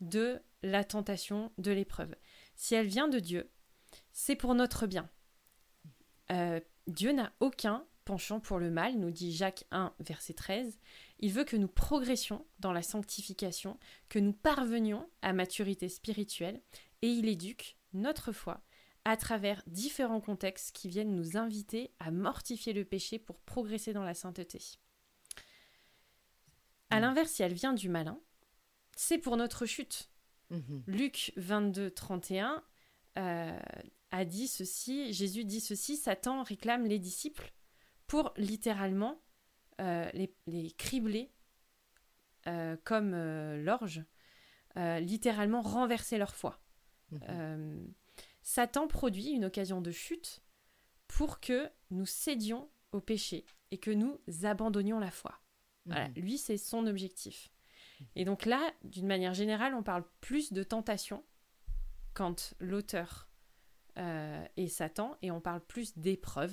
de 0.00 0.40
la 0.62 0.84
tentation, 0.84 1.52
de 1.58 1.70
l'épreuve. 1.70 2.14
Si 2.56 2.74
elle 2.74 2.86
vient 2.86 3.08
de 3.08 3.20
Dieu, 3.20 3.50
c'est 4.12 4.36
pour 4.36 4.54
notre 4.54 4.86
bien. 4.86 5.08
Euh, 6.32 6.60
Dieu 6.86 7.12
n'a 7.12 7.32
aucun 7.40 7.86
penchant 8.04 8.40
pour 8.40 8.58
le 8.58 8.70
mal, 8.70 8.98
nous 8.98 9.10
dit 9.10 9.34
Jacques 9.34 9.64
1, 9.70 9.94
verset 10.00 10.34
13. 10.34 10.78
Il 11.20 11.32
veut 11.32 11.44
que 11.44 11.56
nous 11.56 11.68
progressions 11.68 12.44
dans 12.58 12.72
la 12.72 12.82
sanctification, 12.82 13.78
que 14.08 14.18
nous 14.18 14.32
parvenions 14.32 15.08
à 15.22 15.32
maturité 15.32 15.88
spirituelle, 15.88 16.60
et 17.02 17.08
il 17.08 17.28
éduque 17.28 17.76
notre 17.92 18.32
foi 18.32 18.62
à 19.04 19.16
travers 19.16 19.62
différents 19.66 20.20
contextes 20.20 20.74
qui 20.74 20.88
viennent 20.88 21.14
nous 21.14 21.36
inviter 21.36 21.90
à 21.98 22.10
mortifier 22.10 22.72
le 22.72 22.84
péché 22.84 23.18
pour 23.18 23.38
progresser 23.40 23.92
dans 23.92 24.02
la 24.04 24.14
sainteté. 24.14 24.60
À 26.90 27.00
l'inverse, 27.00 27.30
si 27.30 27.42
elle 27.42 27.52
vient 27.52 27.74
du 27.74 27.88
malin, 27.88 28.20
c'est 28.96 29.18
pour 29.18 29.36
notre 29.36 29.66
chute. 29.66 30.10
Mhm. 30.50 30.84
Luc 30.86 31.32
22, 31.36 31.90
31 31.90 32.62
euh, 33.18 33.58
a 34.10 34.24
dit 34.24 34.48
ceci, 34.48 35.12
Jésus 35.12 35.44
dit 35.44 35.60
ceci, 35.60 35.96
Satan 35.96 36.42
réclame 36.42 36.86
les 36.86 36.98
disciples 36.98 37.52
pour 38.06 38.32
littéralement 38.36 39.20
euh, 39.80 40.08
les, 40.14 40.34
les 40.46 40.70
cribler 40.70 41.32
euh, 42.46 42.76
comme 42.84 43.14
l'orge, 43.56 44.04
littéralement 44.76 45.62
renverser 45.62 46.18
leur 46.18 46.34
foi. 46.34 46.60
Mhm. 47.10 47.92
Satan 48.44 48.86
produit 48.86 49.30
une 49.30 49.46
occasion 49.46 49.80
de 49.80 49.90
chute 49.90 50.42
pour 51.08 51.40
que 51.40 51.68
nous 51.90 52.06
cédions 52.06 52.70
au 52.92 53.00
péché 53.00 53.44
et 53.72 53.78
que 53.78 53.90
nous 53.90 54.20
abandonnions 54.44 54.98
la 55.00 55.10
foi. 55.10 55.40
Voilà, 55.86 56.08
Mhm. 56.10 56.14
lui, 56.14 56.38
c'est 56.38 56.56
son 56.58 56.86
objectif. 56.86 57.50
Et 58.14 58.24
donc 58.24 58.44
là, 58.44 58.72
d'une 58.84 59.06
manière 59.06 59.34
générale, 59.34 59.74
on 59.74 59.82
parle 59.82 60.04
plus 60.20 60.52
de 60.52 60.62
tentation 60.62 61.24
quand 62.12 62.54
l'auteur 62.60 63.28
euh, 63.96 64.44
est 64.56 64.66
Satan, 64.68 65.16
et 65.22 65.30
on 65.30 65.40
parle 65.40 65.64
plus 65.64 65.96
d'épreuve 65.96 66.52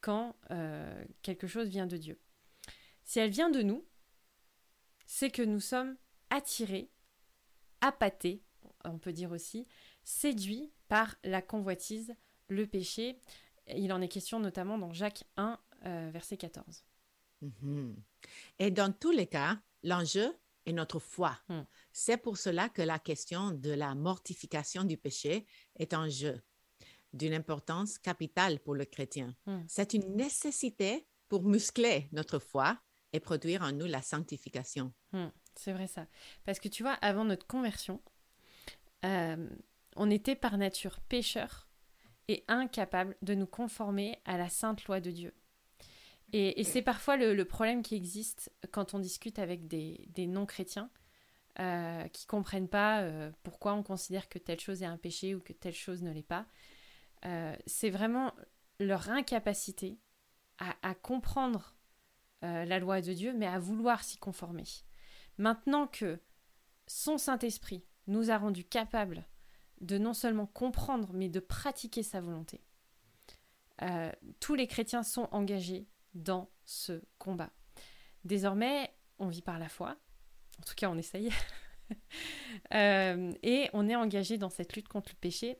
quand 0.00 0.34
euh, 0.50 1.04
quelque 1.22 1.46
chose 1.46 1.68
vient 1.68 1.86
de 1.86 1.96
Dieu. 1.96 2.20
Si 3.04 3.20
elle 3.20 3.30
vient 3.30 3.50
de 3.50 3.62
nous, 3.62 3.86
c'est 5.06 5.30
que 5.30 5.42
nous 5.42 5.60
sommes 5.60 5.96
attirés, 6.30 6.90
appâtés, 7.80 8.42
on 8.84 8.98
peut 8.98 9.12
dire 9.12 9.30
aussi, 9.30 9.68
séduits 10.02 10.72
par 10.88 11.16
la 11.24 11.42
convoitise, 11.42 12.14
le 12.48 12.66
péché. 12.66 13.20
Il 13.68 13.92
en 13.92 14.00
est 14.00 14.08
question 14.08 14.40
notamment 14.40 14.78
dans 14.78 14.92
Jacques 14.92 15.24
1, 15.36 15.58
euh, 15.86 16.10
verset 16.12 16.36
14. 16.36 16.84
Mhm. 17.42 17.96
Et 18.58 18.70
dans 18.70 18.92
tous 18.92 19.10
les 19.10 19.26
cas, 19.26 19.58
l'enjeu 19.82 20.34
est 20.66 20.72
notre 20.72 20.98
foi. 20.98 21.38
Hmm. 21.48 21.62
C'est 21.92 22.16
pour 22.16 22.36
cela 22.36 22.68
que 22.68 22.82
la 22.82 22.98
question 22.98 23.52
de 23.52 23.70
la 23.70 23.94
mortification 23.94 24.84
du 24.84 24.96
péché 24.96 25.46
est 25.76 25.94
en 25.94 26.08
jeu, 26.08 26.42
d'une 27.12 27.34
importance 27.34 27.98
capitale 27.98 28.60
pour 28.60 28.74
le 28.74 28.84
chrétien. 28.84 29.34
Hmm. 29.46 29.62
C'est 29.68 29.94
une 29.94 30.16
nécessité 30.16 31.06
pour 31.28 31.44
muscler 31.44 32.08
notre 32.12 32.38
foi 32.38 32.78
et 33.12 33.20
produire 33.20 33.62
en 33.62 33.72
nous 33.72 33.86
la 33.86 34.02
sanctification. 34.02 34.92
Hmm, 35.12 35.28
c'est 35.54 35.72
vrai 35.72 35.86
ça. 35.86 36.06
Parce 36.44 36.60
que 36.60 36.68
tu 36.68 36.82
vois, 36.82 36.94
avant 36.94 37.24
notre 37.24 37.46
conversion, 37.46 38.02
euh, 39.04 39.48
on 39.96 40.10
était 40.10 40.36
par 40.36 40.58
nature 40.58 41.00
pécheurs 41.00 41.68
et 42.28 42.44
incapables 42.48 43.16
de 43.22 43.34
nous 43.34 43.46
conformer 43.46 44.18
à 44.24 44.36
la 44.36 44.48
sainte 44.48 44.84
loi 44.86 45.00
de 45.00 45.10
Dieu. 45.10 45.34
Et, 46.32 46.64
c'est 46.64 46.82
parfois 46.82 47.16
le, 47.16 47.44
problème 47.44 47.82
qui 47.82 47.94
existe 47.94 48.52
quand 48.72 48.94
on 48.94 48.98
discute 48.98 49.38
avec 49.38 49.68
des, 49.68 50.26
non-chrétiens 50.26 50.90
euh, 51.60 52.06
qui 52.08 52.26
comprennent 52.26 52.68
pas 52.68 53.02
euh, 53.02 53.30
pourquoi 53.44 53.74
on 53.74 53.82
considère 53.82 54.28
que 54.28 54.38
telle 54.38 54.60
chose 54.60 54.82
est 54.82 54.86
un 54.86 54.98
péché 54.98 55.34
ou 55.34 55.40
que 55.40 55.52
telle 55.52 55.72
chose 55.72 56.02
ne 56.02 56.10
l'est 56.10 56.22
pas. 56.22 56.46
Euh, 57.24 57.56
c'est 57.66 57.90
vraiment 57.90 58.32
leur 58.80 59.08
incapacité 59.08 59.98
à, 60.58 60.74
à 60.82 60.94
comprendre 60.94 61.76
euh, 62.44 62.66
la 62.66 62.78
loi 62.78 63.00
de 63.00 63.12
Dieu, 63.14 63.32
mais 63.32 63.46
à 63.46 63.58
vouloir 63.58 64.04
s'y 64.04 64.18
conformer. 64.18 64.64
Maintenant 65.38 65.86
que 65.86 66.20
son 66.86 67.16
Saint-Esprit 67.16 67.82
nous 68.08 68.30
a 68.30 68.36
rendus 68.36 68.64
capables 68.64 69.24
de 69.80 69.98
non 69.98 70.14
seulement 70.14 70.46
comprendre, 70.46 71.10
mais 71.12 71.28
de 71.28 71.40
pratiquer 71.40 72.02
sa 72.02 72.20
volonté, 72.20 72.60
euh, 73.82 74.10
tous 74.40 74.54
les 74.54 74.66
chrétiens 74.66 75.02
sont 75.02 75.28
engagés 75.32 75.86
dans 76.14 76.50
ce 76.64 77.02
combat. 77.18 77.50
Désormais, 78.24 78.90
on 79.18 79.28
vit 79.28 79.42
par 79.42 79.58
la 79.58 79.68
foi, 79.68 79.96
en 80.58 80.62
tout 80.62 80.74
cas 80.74 80.90
on 80.90 80.98
essaye, 80.98 81.30
Euh, 82.74 83.32
et 83.42 83.68
on 83.74 83.88
est 83.88 83.94
engagé 83.94 84.38
dans 84.38 84.50
cette 84.50 84.74
lutte 84.74 84.88
contre 84.88 85.10
le 85.12 85.18
péché, 85.20 85.58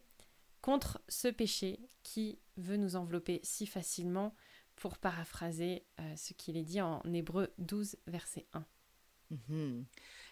contre 0.61 1.01
ce 1.09 1.29
péché 1.29 1.79
qui 2.03 2.41
veut 2.57 2.77
nous 2.77 2.97
envelopper 2.97 3.39
si 3.45 3.67
facilement, 3.67 4.35
pour 4.75 4.99
paraphraser 4.99 5.87
euh, 6.01 6.17
ce 6.17 6.33
qu'il 6.35 6.57
est 6.57 6.65
dit 6.65 6.81
en 6.81 7.01
Hébreu 7.13 7.53
12, 7.59 7.97
verset 8.07 8.47
1. 8.55 8.67
Mhm. 9.31 9.87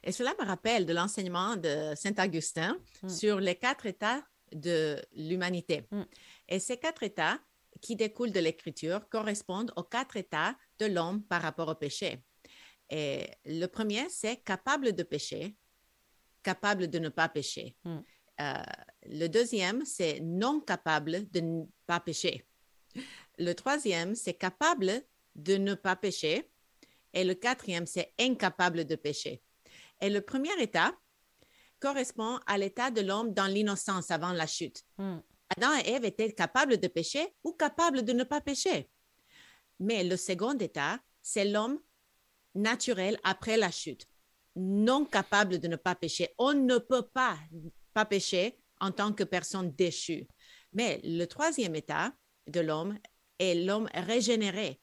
Et 0.05 0.13
cela 0.13 0.35
me 0.39 0.47
rappelle 0.47 0.85
de 0.85 0.93
l'enseignement 0.93 1.57
de 1.57 1.95
Saint 1.97 2.15
Augustin 2.23 2.77
Mm. 3.03 3.09
sur 3.09 3.41
les 3.41 3.57
quatre 3.57 3.87
états 3.87 4.23
de 4.53 5.01
l'humanité. 5.15 5.87
Mm. 5.91 6.03
Et 6.49 6.59
ces 6.59 6.77
quatre 6.77 7.03
états 7.03 7.41
qui 7.81 7.97
découlent 7.97 8.31
de 8.33 8.41
l'Écriture 8.41 9.09
correspondent 9.09 9.73
aux 9.77 9.83
quatre 9.83 10.17
états 10.17 10.57
de 10.79 10.87
l'homme 10.87 11.23
par 11.25 11.43
rapport 11.43 11.69
au 11.69 11.75
péché. 11.75 12.23
Et 12.91 13.27
le 13.47 13.67
premier, 13.67 14.09
c'est 14.11 14.37
capable 14.45 14.93
de 14.93 15.03
pécher, 15.03 15.57
capable 16.43 16.89
de 16.89 16.99
ne 16.99 17.09
pas 17.09 17.29
pécher. 17.29 17.75
Mm. 17.85 17.99
Euh, 18.41 18.63
le 19.07 19.27
deuxième, 19.29 19.85
c'est 19.87 20.21
non 20.21 20.61
capable 20.61 21.31
de 21.31 21.41
ne 21.41 21.65
pas 21.87 22.01
pécher. 22.01 22.45
Le 23.39 23.53
troisième, 23.55 24.15
c'est 24.15 24.35
capable 24.35 24.93
de 25.35 25.57
ne 25.57 25.75
pas 25.75 25.97
pécher. 25.97 26.51
Et 27.13 27.25
le 27.25 27.35
quatrième, 27.35 27.87
c'est 27.87 28.13
incapable 28.19 28.85
de 28.85 28.97
pécher. 28.97 29.43
Et 30.01 30.11
le 30.11 30.21
premier 30.21 30.53
état 30.61 30.93
correspond 31.81 32.39
à 32.47 32.59
l'état 32.59 32.91
de 32.91 33.01
l'homme 33.01 33.33
dans 33.33 33.47
l'innocence 33.47 34.11
avant 34.11 34.33
la 34.33 34.47
chute. 34.47 34.83
Hmm. 34.99 35.19
Adam 35.57 35.77
et 35.77 35.91
Ève 35.91 36.05
étaient 36.05 36.33
capables 36.33 36.79
de 36.79 36.89
pécher 36.89 37.35
ou 37.45 37.53
capables 37.53 38.03
de 38.03 38.13
ne 38.13 38.25
pas 38.25 38.41
pécher. 38.41 38.89
Mais 39.81 40.05
le 40.05 40.17
second 40.17 40.57
état, 40.57 40.99
c'est 41.23 41.45
l'homme 41.45 41.79
naturel 42.55 43.19
après 43.25 43.57
la 43.57 43.71
chute, 43.71 44.07
non 44.57 45.05
capable 45.05 45.59
de 45.59 45.69
ne 45.69 45.77
pas 45.77 45.95
pécher. 45.95 46.35
On 46.39 46.55
ne 46.55 46.79
peut 46.79 47.07
pas 47.13 47.37
pas 47.93 48.05
pécher 48.05 48.59
en 48.81 48.91
tant 48.91 49.13
que 49.13 49.25
personne 49.25 49.71
déchue. 49.73 50.27
Mais 50.73 51.01
le 51.05 51.25
troisième 51.27 51.77
état 51.77 52.13
de 52.49 52.61
l'homme 52.61 52.99
est 53.39 53.55
l'homme 53.55 53.89
régénéré. 53.95 54.81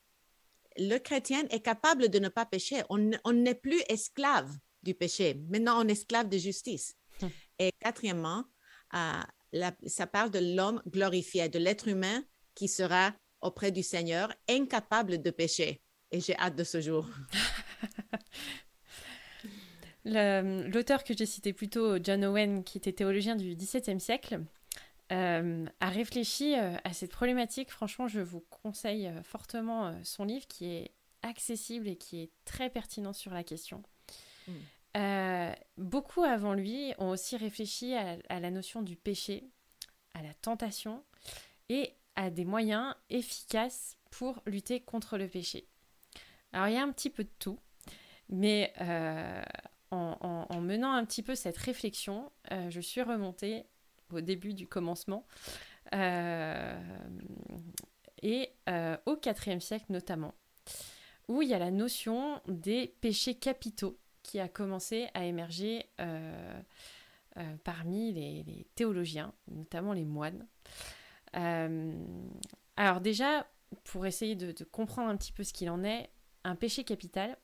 Le 0.78 0.98
chrétien 0.98 1.44
est 1.50 1.62
capable 1.62 2.10
de 2.10 2.20
ne 2.20 2.30
pas 2.30 2.46
pécher. 2.46 2.84
On 2.90 3.34
n'est 3.34 3.56
plus 3.56 3.82
esclave 3.90 4.52
du 4.84 4.94
péché. 4.94 5.36
Maintenant, 5.50 5.84
on 5.84 5.88
est 5.88 5.92
esclave 5.94 6.30
de 6.30 6.38
justice. 6.38 6.96
Hmm. 7.22 7.28
Et 7.60 7.72
quatrièmement, 7.80 8.46
euh, 8.94 9.22
la- 9.54 9.76
ça 9.86 10.08
parle 10.08 10.32
de 10.32 10.56
l'homme 10.56 10.82
glorifié, 10.88 11.50
de 11.50 11.60
l'être 11.60 11.88
humain 11.88 12.24
qui 12.56 12.68
sera 12.68 13.14
auprès 13.42 13.72
du 13.72 13.84
Seigneur, 13.84 14.34
incapable 14.50 15.22
de 15.22 15.32
pécher. 15.32 15.82
Et 16.12 16.20
j'ai 16.20 16.36
hâte 16.38 16.56
de 16.56 16.64
ce 16.64 16.82
jour. 16.82 17.08
L'auteur 20.06 21.04
que 21.04 21.16
j'ai 21.16 21.26
cité 21.26 21.54
plus 21.54 21.70
tôt, 21.70 21.98
John 22.04 22.24
Owen, 22.26 22.64
qui 22.64 22.78
était 22.78 22.94
théologien 22.94 23.36
du 23.36 23.56
XVIIe 23.56 24.00
siècle, 24.00 24.42
euh, 25.12 25.66
a 25.80 25.90
réfléchi 25.90 26.56
euh, 26.58 26.76
à 26.84 26.94
cette 26.94 27.12
problématique. 27.12 27.70
Franchement, 27.70 28.08
je 28.08 28.20
vous 28.20 28.42
conseille 28.50 29.12
fortement 29.24 29.96
son 30.04 30.26
livre 30.26 30.48
qui 30.48 30.66
est 30.66 30.92
accessible 31.22 31.88
et 31.88 31.98
qui 31.98 32.22
est 32.22 32.32
très 32.46 32.70
pertinent 32.70 33.14
sur 33.14 33.32
la 33.32 33.44
question. 33.44 33.84
Mm. 34.52 34.98
Euh, 34.98 35.54
beaucoup 35.78 36.24
avant 36.24 36.54
lui 36.54 36.94
ont 36.98 37.10
aussi 37.10 37.38
réfléchi 37.38 37.94
à, 37.96 38.40
la 38.40 38.52
notion 38.52 38.82
du 38.82 38.98
péché, 38.98 39.50
à 40.14 40.22
la 40.22 40.34
tentation 40.34 41.04
et 41.70 41.94
à 42.18 42.30
des 42.30 42.44
moyens 42.44 42.94
efficaces 43.10 43.98
pour 44.10 44.42
lutter 44.46 44.82
contre 44.82 45.18
le 45.18 45.30
péché. 45.30 45.68
Alors 46.52 46.68
il 46.68 46.74
y 46.74 46.78
a 46.78 46.84
un 46.84 46.92
petit 46.92 47.10
peu 47.10 47.24
de 47.24 47.32
tout, 47.40 47.58
mais 48.28 48.74
euh, 48.82 49.42
en, 49.92 50.18
en- 50.20 50.46
en 50.54 50.62
menant 50.62 50.92
un 50.92 51.06
petit 51.06 51.24
peu 51.24 51.36
cette 51.36 51.58
réflexion, 51.58 52.30
euh, 52.52 52.70
je 52.70 52.82
suis 52.82 53.02
remontée 53.02 53.66
au 54.12 54.20
début 54.20 54.54
du 54.54 54.68
commencement 54.68 55.26
et 58.24 58.50
au 59.06 59.18
IVe 59.26 59.60
siècle 59.60 59.86
notamment, 59.90 60.34
où 61.30 61.42
il 61.42 61.50
y 61.50 61.54
a 61.54 61.60
la 61.60 61.72
notion 61.72 62.42
des 62.48 62.88
péchés 63.00 63.36
capitaux 63.36 63.98
qui 64.32 64.40
a 64.40 64.48
commencé 64.48 65.10
à 65.14 65.26
émerger 65.26 65.86
euh, 66.00 66.62
euh, 67.36 67.58
parmi 67.66 68.14
les, 68.14 68.44
les 68.44 68.66
théologiens, 68.76 69.34
notamment 69.50 69.92
les 69.92 70.06
moines. 70.06 70.48
Euh, 71.36 72.02
alors 72.78 73.02
déjà, 73.02 73.46
pour 73.84 74.06
essayer 74.06 74.38
de, 74.38 74.54
de 74.54 74.64
comprendre 74.64 75.10
un 75.10 75.18
petit 75.18 75.34
peu 75.34 75.44
ce 75.44 75.52
qu'il 75.52 75.70
en 75.70 75.84
est, 75.84 76.10
un 76.46 76.56
péché 76.56 76.86
capital, 76.86 77.38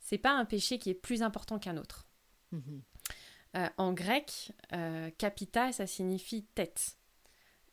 c'est 0.00 0.18
pas 0.18 0.32
un 0.32 0.44
péché 0.44 0.80
qui 0.80 0.90
est 0.90 0.94
plus 0.94 1.22
important 1.22 1.60
qu'un 1.60 1.76
autre. 1.76 2.08
Mhm. 2.50 2.82
Euh, 3.54 3.68
en 3.76 3.92
grec, 3.92 4.50
euh, 4.72 5.10
capita, 5.16 5.70
ça 5.70 5.86
signifie 5.86 6.46
tête. 6.56 6.98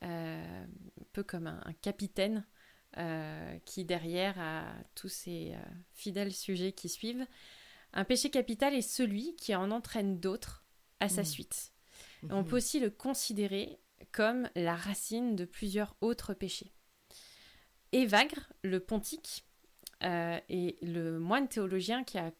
Euh, 0.03 0.65
un 0.65 1.05
peu 1.13 1.23
comme 1.23 1.47
un, 1.47 1.63
un 1.65 1.73
capitaine 1.73 2.45
qui, 3.65 3.85
derrière, 3.85 4.37
a 4.37 4.65
tous 4.95 5.07
ses 5.07 5.55
fidèles 5.93 6.33
sujets 6.33 6.73
qui 6.73 6.89
suivent. 6.89 7.25
Un 7.93 8.03
péché 8.05 8.29
capital 8.29 8.73
est 8.73 8.81
celui 8.81 9.35
qui 9.35 9.53
en 9.55 9.71
entraîne 9.71 10.19
d'autres 10.19 10.63
à 10.99 11.09
sa 11.09 11.21
Mm. 11.21 11.25
suite. 11.25 11.73
On 12.29 12.41
Mhm. 12.41 12.47
peut 12.47 12.57
aussi 12.57 12.79
le 12.79 12.89
considérer 12.89 13.79
comme 14.11 14.49
la 14.55 14.75
racine 14.75 15.35
de 15.35 15.45
plusieurs 15.45 15.95
autres 16.01 16.33
péchés. 16.33 16.71
Évagre, 17.91 18.51
le 18.63 18.79
pontique, 18.79 19.45
euh, 20.03 20.39
est 20.49 20.81
le 20.83 21.19
moine 21.19 21.47
théologien 21.47 22.03
qui 22.03 22.17
a 22.17 22.31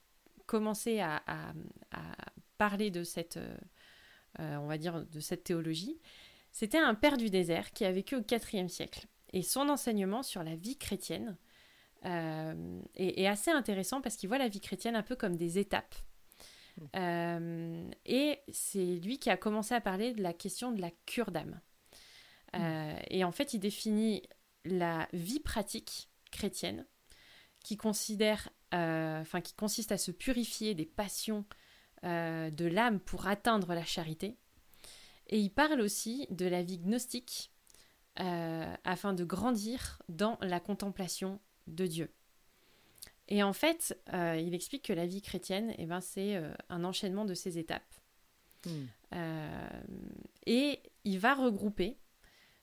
commencé 0.46 1.00
à, 1.00 1.24
parler 2.58 2.92
de 2.92 3.04
cette, 3.04 3.40
on 4.38 4.68
va 4.68 4.78
dire, 4.78 5.04
de 5.06 5.20
cette 5.20 5.44
théologie, 5.46 6.00
c'était 6.52 6.78
un 6.78 6.94
père 6.94 7.18
du 7.18 7.30
désert 7.32 7.72
qui 7.72 7.86
a 7.86 7.92
vécu 7.92 8.16
au 8.16 8.22
IVe 8.22 8.68
siècle. 8.68 9.08
Et 9.34 9.42
son 9.42 9.68
enseignement 9.70 10.22
sur 10.22 10.44
la 10.44 10.56
vie 10.56 10.78
chrétienne 10.78 11.38
est, 12.04 13.28
assez 13.28 13.52
intéressant 13.52 14.02
parce 14.02 14.16
qu'il 14.16 14.30
voit 14.30 14.38
la 14.38 14.48
vie 14.48 14.62
chrétienne 14.62 14.96
un 14.96 15.04
peu 15.04 15.16
comme 15.16 15.36
des 15.36 15.60
étapes. 15.60 15.96
et 16.96 18.40
c'est 18.52 18.96
lui 19.04 19.20
qui 19.20 19.30
a 19.30 19.38
commencé 19.38 19.74
à 19.74 19.82
parler 19.82 20.14
de 20.14 20.22
la 20.22 20.34
question 20.34 20.72
de 20.72 20.82
la 20.82 20.92
cure 21.06 21.32
d'âme. 21.32 21.60
Euh, 22.56 22.96
et 23.10 23.24
en 23.24 23.32
fait, 23.32 23.54
il 23.54 23.60
définit 23.60 24.24
la 24.66 25.08
vie 25.14 25.40
pratique 25.40 26.10
chrétienne 26.32 26.86
qui 27.64 27.78
considère, 27.78 28.50
euh, 28.74 29.22
enfin, 29.22 29.42
qui 29.42 29.54
consiste 29.54 29.92
à 29.92 29.98
se 29.98 30.12
purifier 30.12 30.74
des 30.74 30.86
passions 30.86 31.46
euh, 32.04 32.50
de 32.50 32.66
l'âme 32.66 33.00
pour 33.00 33.28
atteindre 33.28 33.74
la 33.74 33.86
charité. 33.86 34.38
Et 35.28 35.40
il 35.40 35.50
parle 35.50 35.82
aussi 35.82 36.28
de 36.30 36.46
la 36.46 36.64
vie 36.64 36.80
gnostique 36.80 37.52
afin 38.84 39.14
de 39.14 39.24
grandir 39.24 40.00
dans 40.10 40.38
la 40.42 40.60
contemplation 40.60 41.40
de 41.72 41.86
Dieu. 41.88 42.12
Et 43.28 43.44
en 43.44 43.54
fait, 43.54 43.98
il 44.12 44.54
explique 44.54 44.84
que 44.84 44.94
la 44.94 45.06
vie 45.06 45.22
chrétienne, 45.22 45.74
eh 45.78 45.86
ben, 45.86 46.02
c'est 46.02 46.42
un 46.70 46.84
enchaînement 46.84 47.26
de 47.26 47.34
ces 47.34 47.58
étapes. 47.58 47.84
Hmm. 48.64 48.86
et 50.46 50.80
il 51.06 51.18
va 51.18 51.34
regrouper 51.34 51.98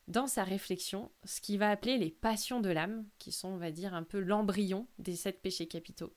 dans 0.08 0.26
sa 0.26 0.42
réflexion 0.42 1.10
ce 1.24 1.40
qu'il 1.40 1.58
va 1.58 1.70
appeler 1.70 1.98
les 1.98 2.10
passions 2.10 2.60
de 2.60 2.70
l'âme, 2.70 3.06
qui 3.18 3.30
sont, 3.30 3.48
on 3.48 3.56
va 3.58 3.70
dire, 3.70 3.94
un 3.94 4.02
peu 4.02 4.18
l'embryon 4.18 4.86
des 4.98 5.14
sept 5.14 5.40
péchés 5.40 5.68
capitaux. 5.68 6.12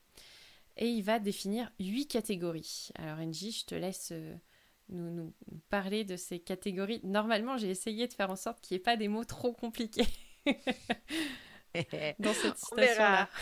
Et 0.78 0.88
il 0.88 1.04
va 1.04 1.20
définir 1.20 1.70
huit 1.80 2.08
catégories. 2.08 2.90
Alors, 2.96 3.20
Angie, 3.20 3.52
je 3.52 3.66
te 3.66 3.76
laisse 3.76 4.10
euh, 4.14 4.34
nous, 4.90 5.12
nous, 5.12 5.34
parler 5.70 6.06
de 6.06 6.16
ces 6.16 6.40
catégories. 6.40 7.02
Normalement, 7.04 7.58
j'ai 7.58 7.70
essayé 7.70 8.08
de 8.08 8.14
faire 8.14 8.32
en 8.32 8.38
sorte 8.38 8.62
qu'il 8.62 8.76
n'y 8.76 8.80
ait 8.80 8.84
pas 8.84 8.96
des 8.96 9.10
mots 9.10 9.26
trop 9.26 9.52
compliqués 9.52 10.08
dans 12.20 12.34
cette 12.34 12.58
citation-là. 12.58 13.30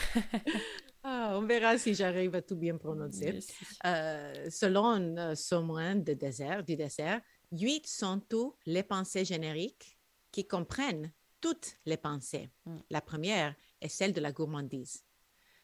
Ah, 1.01 1.35
on 1.37 1.45
verra 1.45 1.77
si 1.77 1.93
j'arrive 1.93 2.35
à 2.35 2.41
tout 2.41 2.57
bien 2.57 2.77
prononcer. 2.77 3.39
Euh, 3.85 4.49
selon 4.49 5.17
euh, 5.17 5.33
Somoin 5.33 5.95
de 5.95 6.13
désert, 6.13 6.61
du 6.63 6.75
désert, 6.75 7.21
huit 7.53 7.87
sont 7.87 8.19
tous 8.19 8.57
les 8.65 8.83
pensées 8.83 9.23
génériques 9.23 9.97
qui 10.29 10.45
comprennent 10.45 11.13
toutes 11.39 11.77
les 11.85 11.95
pensées. 11.95 12.49
Mm. 12.65 12.77
La 12.89 13.01
première 13.01 13.55
est 13.79 13.87
celle 13.87 14.11
de 14.11 14.19
la 14.19 14.33
gourmandise. 14.33 15.05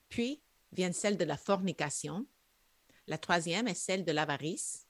Puis 0.08 0.42
vient 0.72 0.94
celle 0.94 1.18
de 1.18 1.26
la 1.26 1.38
fornication. 1.38 2.26
La 3.08 3.18
troisième 3.18 3.68
est 3.68 3.76
celle 3.76 4.06
de 4.06 4.14
l'avarice. 4.14 4.88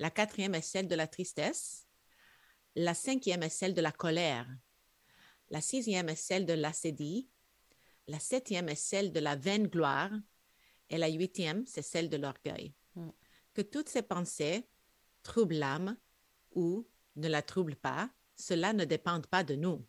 La 0.00 0.10
quatrième 0.10 0.56
est 0.56 0.62
celle 0.62 0.88
de 0.88 0.94
la 0.96 1.06
tristesse. 1.06 1.86
La 2.74 2.94
cinquième 2.94 3.42
est 3.42 3.48
celle 3.48 3.74
de 3.74 3.80
la 3.80 3.92
colère. 3.92 4.48
La 5.50 5.60
sixième 5.60 6.08
est 6.08 6.16
celle 6.16 6.46
de 6.46 6.52
l'acédie. 6.52 7.28
La 8.06 8.18
septième 8.18 8.68
est 8.68 8.74
celle 8.74 9.12
de 9.12 9.20
la 9.20 9.36
vaine 9.36 9.66
gloire. 9.66 10.10
Et 10.90 10.98
la 10.98 11.08
huitième, 11.08 11.66
c'est 11.66 11.82
celle 11.82 12.08
de 12.08 12.16
l'orgueil. 12.16 12.74
Mm. 12.94 13.08
Que 13.54 13.62
toutes 13.62 13.88
ces 13.88 14.02
pensées 14.02 14.66
troublent 15.22 15.56
l'âme 15.56 15.96
ou 16.54 16.86
ne 17.16 17.28
la 17.28 17.42
troublent 17.42 17.76
pas, 17.76 18.10
cela 18.36 18.72
ne 18.72 18.84
dépend 18.84 19.20
pas 19.20 19.44
de 19.44 19.54
nous, 19.54 19.84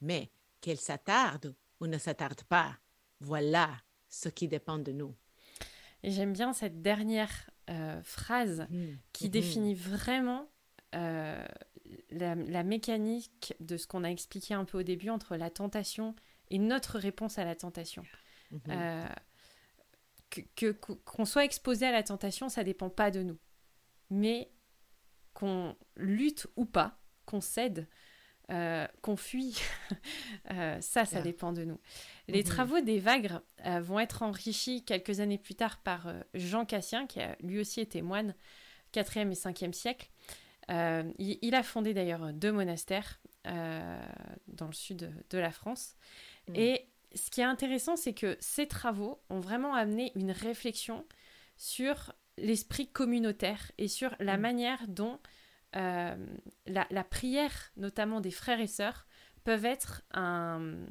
mais 0.00 0.30
qu'elle 0.60 0.78
s'attarde 0.78 1.54
ou 1.80 1.86
ne 1.86 1.98
s'attarde 1.98 2.42
pas, 2.44 2.76
voilà 3.20 3.76
ce 4.08 4.28
qui 4.28 4.46
dépend 4.46 4.78
de 4.78 4.92
nous. 4.92 5.14
Et 6.02 6.10
j'aime 6.10 6.34
bien 6.34 6.52
cette 6.52 6.82
dernière 6.82 7.50
euh, 7.70 8.02
phrase 8.02 8.66
mmh. 8.68 8.84
qui 9.12 9.26
mmh. 9.26 9.30
définit 9.30 9.74
vraiment 9.74 10.50
euh, 10.94 11.44
la, 12.10 12.62
mécanique 12.62 13.54
de 13.60 13.76
ce 13.76 13.86
qu'on 13.86 14.04
a 14.04 14.10
expliqué 14.10 14.54
un 14.54 14.64
peu 14.64 14.78
au 14.78 14.82
début 14.82 15.10
entre 15.10 15.36
la 15.36 15.50
tentation 15.50 16.14
et 16.50 16.58
notre 16.58 16.98
réponse 16.98 17.38
à 17.38 17.44
la 17.44 17.54
tentation. 17.54 18.04
Mmh. 18.50 18.58
Euh, 18.68 19.08
que 20.56 20.72
qu'on 20.72 21.24
soit 21.24 21.44
exposé 21.44 21.86
à 21.86 21.92
la 21.92 22.02
tentation, 22.02 22.48
ça 22.48 22.64
dépend 22.64 22.90
pas 22.90 23.10
de 23.10 23.22
nous, 23.22 23.38
mais 24.10 24.50
qu'on 25.32 25.76
lutte 25.96 26.46
ou 26.56 26.64
pas, 26.64 26.98
qu'on 27.26 27.40
cède, 27.40 27.88
euh, 28.50 28.86
qu'on 29.00 29.16
fuit, 29.16 29.56
euh, 30.52 30.78
ça, 30.80 31.06
ça 31.06 31.22
dépend 31.22 31.52
de 31.52 31.64
nous. 31.64 31.80
Les 32.28 32.40
mhm. 32.40 32.48
travaux 32.48 32.80
des 32.80 32.98
Vagres 32.98 33.42
euh, 33.64 33.80
vont 33.80 33.98
être 33.98 34.22
enrichis 34.22 34.84
quelques 34.84 35.20
années 35.20 35.38
plus 35.38 35.54
tard 35.54 35.78
par 35.78 36.12
Jean 36.34 36.66
Cassien, 36.66 37.06
qui 37.06 37.20
a 37.20 37.36
lui 37.40 37.58
aussi 37.58 37.80
été 37.80 38.02
moine 38.02 38.34
4e 38.92 39.30
et 39.30 39.34
5e 39.34 39.72
siècle. 39.72 40.10
Il, 40.68 41.54
a 41.54 41.62
fondé 41.62 41.94
d'ailleurs 41.94 42.32
deux 42.32 42.52
monastères 42.52 43.20
dans 43.44 44.66
le 44.66 44.72
sud 44.72 45.12
de 45.30 45.38
la 45.38 45.50
France. 45.50 45.96
Mhm. 46.48 46.56
Et 46.56 46.88
ce 47.14 47.30
qui 47.30 47.40
est 47.40 47.44
intéressant, 47.44 47.96
c'est 47.96 48.14
que 48.14 48.36
ces 48.40 48.66
travaux 48.66 49.22
ont 49.30 49.40
vraiment 49.40 49.74
amené 49.74 50.12
une 50.14 50.30
réflexion 50.30 51.04
sur 51.56 52.12
l'esprit 52.36 52.88
communautaire 52.88 53.70
et 53.78 53.88
sur 53.88 54.14
la 54.18 54.36
mhm. 54.36 54.42
manière 54.42 54.88
dont 54.88 55.18
euh, 55.76 56.16
la, 56.66 57.04
prière, 57.04 57.72
notamment 57.76 58.20
des 58.20 58.30
frères 58.30 58.60
et 58.60 58.66
sœurs, 58.66 59.06
peuvent 59.42 59.64
être 59.64 60.02
un, 60.12 60.86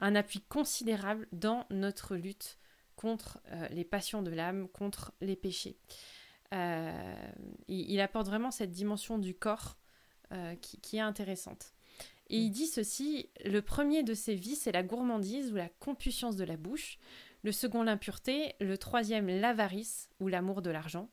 appui 0.00 0.40
considérable 0.40 1.28
dans 1.32 1.66
notre 1.70 2.16
lutte 2.16 2.58
contre 2.96 3.40
euh, 3.52 3.68
les 3.70 3.84
passions 3.84 4.22
de 4.22 4.30
l'âme, 4.30 4.68
contre 4.68 5.12
les 5.20 5.36
péchés. 5.36 5.76
Euh, 6.54 7.14
il, 7.68 8.00
apporte 8.00 8.26
vraiment 8.26 8.50
cette 8.50 8.70
dimension 8.70 9.18
du 9.18 9.34
corps 9.34 9.78
qui, 10.60 10.96
est 10.96 11.00
intéressante. 11.00 11.74
Et 12.28 12.38
il 12.38 12.50
dit 12.50 12.66
ceci, 12.66 13.30
le 13.44 13.60
premier 13.60 14.02
de 14.02 14.14
ces 14.14 14.34
vices 14.34 14.62
c'est 14.62 14.72
la 14.72 14.82
gourmandise 14.82 15.52
ou 15.52 15.56
la 15.56 15.68
compulsion 15.68 16.30
de 16.30 16.42
la 16.42 16.56
bouche, 16.56 16.98
le 17.44 17.52
second 17.52 17.84
l'impureté, 17.84 18.54
le 18.60 18.76
troisième 18.76 19.28
l'avarice 19.28 20.08
ou 20.18 20.26
l'amour 20.26 20.60
de 20.60 20.70
l'argent, 20.70 21.08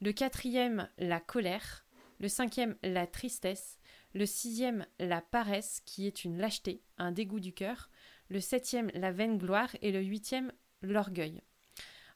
le 0.00 0.12
quatrième 0.12 0.88
la 0.98 1.18
colère, 1.18 1.84
le 2.22 2.28
cinquième, 2.28 2.76
la 2.84 3.08
tristesse. 3.08 3.80
Le 4.14 4.26
sixième, 4.26 4.86
la 5.00 5.20
paresse, 5.20 5.82
qui 5.84 6.06
est 6.06 6.24
une 6.24 6.38
lâcheté, 6.38 6.80
un 6.96 7.10
dégoût 7.10 7.40
du 7.40 7.52
cœur. 7.52 7.90
Le 8.28 8.40
septième, 8.40 8.90
la 8.94 9.10
vaine 9.10 9.38
gloire. 9.38 9.74
Et 9.82 9.90
le 9.90 10.00
huitième, 10.00 10.52
l'orgueil. 10.82 11.42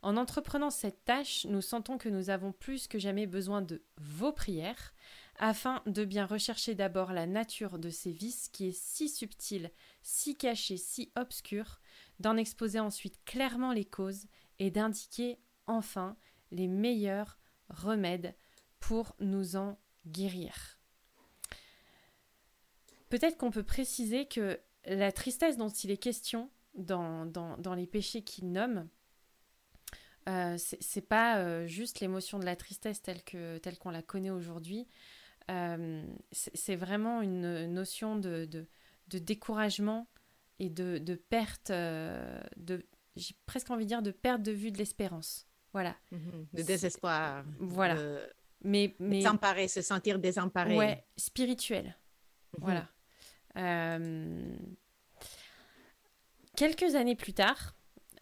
En 0.02 0.16
entreprenant 0.16 0.70
cette 0.70 1.04
tâche, 1.04 1.46
nous 1.46 1.62
sentons 1.62 1.98
que 1.98 2.09
nous 2.09 2.30
avons 2.30 2.52
plus 2.52 2.87
que 2.87 2.98
jamais 2.98 3.26
besoin 3.26 3.62
de 3.62 3.82
vos 3.98 4.32
prières, 4.32 4.94
afin 5.38 5.82
de 5.87 6.04
bien 6.04 6.26
rechercher 6.26 6.74
d'abord 6.74 7.12
la 7.12 7.26
nature 7.26 7.78
de 7.78 7.90
ces 7.90 8.12
vices 8.12 8.48
qui 8.48 8.68
est 8.68 8.76
si 8.76 9.09
subtile, 9.09 9.70
si 10.02 10.37
cachée, 10.37 10.76
si 10.76 11.12
obscure, 11.16 11.80
d'en 12.20 12.37
exposer 12.37 12.80
ensuite 12.80 13.22
clairement 13.24 13.72
les 13.72 13.85
causes 13.85 14.26
et 14.59 14.70
d'indiquer 14.70 15.38
enfin 15.66 16.16
les 16.50 16.68
meilleurs 16.68 17.38
remèdes 17.68 18.35
pour 18.80 19.14
nous 19.20 19.56
en 19.56 19.78
guérir. 20.06 20.78
Peut-être 23.09 23.37
qu'on 23.37 23.50
peut 23.50 23.62
préciser 23.62 24.26
que 24.26 24.59
la 24.85 25.12
tristesse 25.12 25.56
dont 25.56 25.68
il 25.68 25.90
est 25.90 25.96
question 25.96 26.50
dans, 26.74 27.26
dans, 27.26 27.74
les 27.74 27.87
péchés 27.87 28.22
qu'il 28.22 28.52
nomme, 28.52 28.88
euh, 30.28 30.56
c'est 30.58 31.06
pas 31.06 31.38
euh, 31.38 31.66
juste 31.66 32.00
l'émotion 32.00 32.38
de 32.38 32.44
la 32.44 32.56
tristesse 32.56 33.02
telle 33.02 33.22
que 33.22 33.58
telle 33.58 33.78
qu'on 33.78 33.90
la 33.90 34.02
connaît 34.02 34.30
aujourd'hui. 34.30 34.86
Euh, 35.50 36.04
c'est 36.32 36.76
vraiment 36.76 37.22
une 37.22 37.66
notion 37.72 38.16
de, 38.16 38.46
de, 38.46 39.18
découragement 39.18 40.08
et 40.58 40.68
de, 40.68 40.98
de 40.98 41.14
perte, 41.14 41.70
de, 41.70 42.84
j'ai 43.14 43.34
presque 43.46 43.70
envie 43.70 43.84
de 43.84 43.88
dire 43.88 44.02
de 44.02 44.10
perte 44.10 44.42
de 44.42 44.50
vue 44.50 44.72
de 44.72 44.78
l'espérance. 44.78 45.46
Voilà. 45.72 45.94
Mm-hmm. 46.12 46.56
De 46.56 46.62
désespoir. 46.62 47.44
Voilà. 47.60 47.96
Mais, 48.64 48.96
mais... 48.98 49.22
S'emparer, 49.22 49.68
se 49.68 49.82
sentir 49.82 50.18
désemparé. 50.18 50.76
Ouais, 50.76 51.04
spirituel. 51.16 51.96
Mhm. 52.58 52.64
Voilà. 52.64 52.88
Euh, 53.56 54.56
quelques 56.56 56.94
années 56.94 57.16
plus 57.16 57.32
tard, 57.32 57.74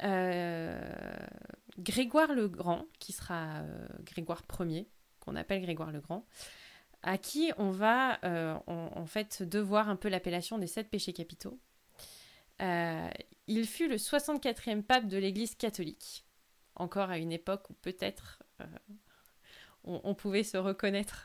euh, 0.02 0.78
Grégoire 1.78 2.34
le 2.34 2.48
Grand, 2.48 2.87
qui 2.98 3.12
sera 3.12 3.60
euh, 3.60 3.87
Grégoire 4.04 4.42
Ier, 4.60 4.88
qu'on 5.20 5.37
appelle 5.37 5.62
Grégoire 5.62 5.92
le 5.92 6.00
Grand, 6.00 6.26
à 7.02 7.18
qui 7.18 7.52
on 7.58 7.70
va 7.70 8.18
en, 8.66 9.04
fait 9.04 9.42
devoir 9.42 9.90
un 9.90 9.96
peu 9.96 10.08
l'appellation 10.08 10.56
des 10.56 10.66
sept 10.66 10.88
péchés 10.88 11.12
capitaux. 11.12 11.60
il 12.60 13.66
fut 13.66 13.88
le 13.88 13.96
64e 13.96 14.82
pape 14.82 15.06
de 15.06 15.18
l'Église 15.18 15.54
catholique, 15.54 16.24
encore 16.76 17.10
à 17.10 17.18
une 17.18 17.32
époque 17.32 17.68
où 17.68 17.74
peut-être 17.74 18.42
on, 19.84 20.14
pouvait 20.14 20.42
se 20.42 20.56
reconnaître 20.56 21.24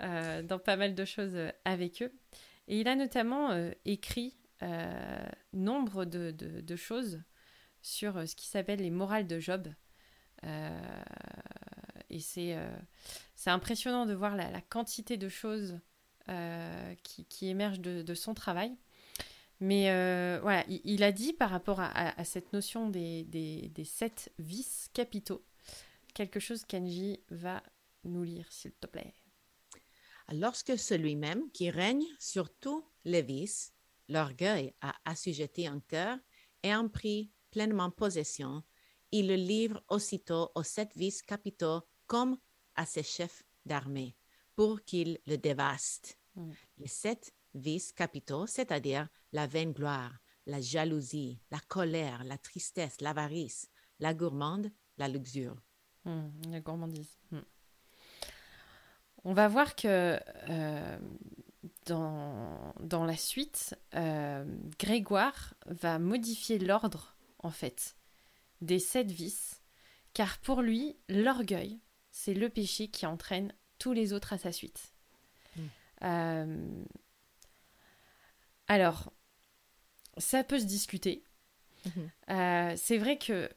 euh, 0.00 0.42
dans 0.42 0.58
pas 0.58 0.76
mal 0.76 0.94
de 0.94 1.04
choses 1.04 1.36
euh, 1.36 1.50
avec 1.64 2.02
eux. 2.02 2.12
Et 2.66 2.80
il 2.80 2.88
a 2.88 2.94
notamment 2.94 3.50
euh, 3.50 3.70
écrit 3.84 4.36
nombre 5.52 6.04
de, 6.04 6.76
choses 6.76 7.22
sur 7.80 8.26
ce 8.26 8.34
qui 8.34 8.48
s'appelle 8.48 8.80
les 8.80 8.90
morales 8.90 9.28
de 9.28 9.38
Job, 9.38 9.68
et 10.44 12.20
c'est 12.20 12.56
c'est 13.34 13.50
impressionnant 13.50 14.06
de 14.06 14.14
voir 14.14 14.36
la, 14.36 14.60
quantité 14.60 15.16
de 15.16 15.28
choses 15.28 15.78
qui, 17.02 17.24
qui, 17.26 17.48
émergent 17.48 17.80
de, 17.80 18.14
son 18.14 18.34
travail. 18.34 18.76
Mais 19.60 19.84
voilà, 20.40 20.64
il, 20.68 21.02
a 21.02 21.12
dit 21.12 21.32
par 21.32 21.50
rapport 21.50 21.80
à, 21.80 21.88
à, 21.88 22.24
cette 22.24 22.52
notion 22.52 22.88
des, 22.88 23.24
des, 23.24 23.68
des, 23.68 23.84
sept 23.84 24.32
vices 24.38 24.90
capitaux, 24.92 25.44
quelque 26.14 26.40
chose 26.40 26.64
qu'Angie 26.64 27.20
va 27.30 27.62
nous 28.04 28.22
lire, 28.22 28.50
s'il 28.50 28.72
te 28.72 28.86
plaît. 28.86 29.14
Lorsque 30.32 30.78
celui-même 30.78 31.50
qui 31.52 31.70
règne 31.70 32.04
sur 32.18 32.50
tous 32.50 32.84
les 33.04 33.22
vices, 33.22 33.72
l'orgueil 34.08 34.74
a 34.82 34.94
assujetti 35.04 35.66
un 35.66 35.80
cœur 35.80 36.18
et 36.62 36.74
en 36.74 36.88
pris 36.88 37.30
pleinement 37.50 37.90
possession, 37.90 38.62
il 39.12 39.28
le 39.28 39.34
livre 39.34 39.82
aussitôt 39.88 40.50
aux 40.54 40.62
sept 40.62 40.94
vices 40.96 41.22
capitaux 41.22 41.82
comme 42.06 42.38
à 42.74 42.86
ses 42.86 43.02
chefs 43.02 43.42
d'armée, 43.66 44.16
pour 44.56 44.82
qu'ils 44.82 45.18
le 45.26 45.36
dévastent. 45.36 46.18
Mm. 46.34 46.50
Les 46.78 46.88
sept 46.88 47.34
vices 47.54 47.92
capitaux, 47.92 48.46
c'est-à-dire 48.46 49.08
la 49.32 49.46
vaine 49.46 49.72
gloire, 49.72 50.18
la 50.46 50.60
jalousie, 50.60 51.40
la 51.50 51.60
colère, 51.68 52.24
la 52.24 52.38
tristesse, 52.38 53.00
l'avarice, 53.00 53.68
la 54.00 54.14
gourmande, 54.14 54.70
la 54.96 55.08
luxure. 55.08 55.56
Mm, 56.04 56.28
la 56.50 56.60
gourmandise. 56.60 57.18
Mm. 57.30 57.38
On 59.24 59.34
va 59.34 59.48
voir 59.48 59.74
que 59.74 60.18
euh, 60.48 60.98
dans, 61.86 62.72
dans, 62.80 63.04
la 63.04 63.16
suite, 63.16 63.76
euh, 63.94 64.44
Grégoire 64.78 65.54
va 65.66 65.98
modifier 65.98 66.58
l'ordre, 66.58 67.16
en 67.40 67.50
fait, 67.50 67.97
des 68.60 68.78
sept 68.78 69.10
vices, 69.10 69.62
car 70.14 70.38
pour 70.38 70.62
lui, 70.62 70.96
l'orgueil, 71.08 71.80
c'est 72.10 72.34
le 72.34 72.48
péché 72.48 72.88
qui 72.88 73.06
entraîne 73.06 73.52
tous 73.78 73.92
les 73.92 74.12
autres 74.12 74.32
à 74.32 74.38
sa 74.38 74.52
suite. 74.52 74.92
Mm. 75.56 75.62
Euh, 76.02 76.84
alors, 78.66 79.12
ça 80.16 80.44
peut 80.44 80.58
se 80.58 80.64
discuter. 80.64 81.24
Mm-hmm. 81.86 82.76
c'est 82.76 82.98
vrai 82.98 83.18
que 83.18 83.48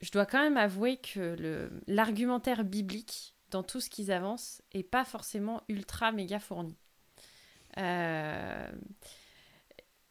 je 0.00 0.10
dois 0.12 0.24
quand 0.24 0.40
même 0.40 0.56
avouer 0.56 0.98
que 0.98 1.68
l'argumentaire 1.88 2.62
biblique 2.62 3.34
dans 3.50 3.62
tout 3.62 3.80
ce 3.80 3.90
qu'ils 3.90 4.12
avancent 4.12 4.62
et 4.72 4.82
pas 4.82 5.04
forcément 5.04 5.62
ultra 5.68 6.12
méga 6.12 6.38
fourni. 6.38 6.76
Euh, 7.78 8.72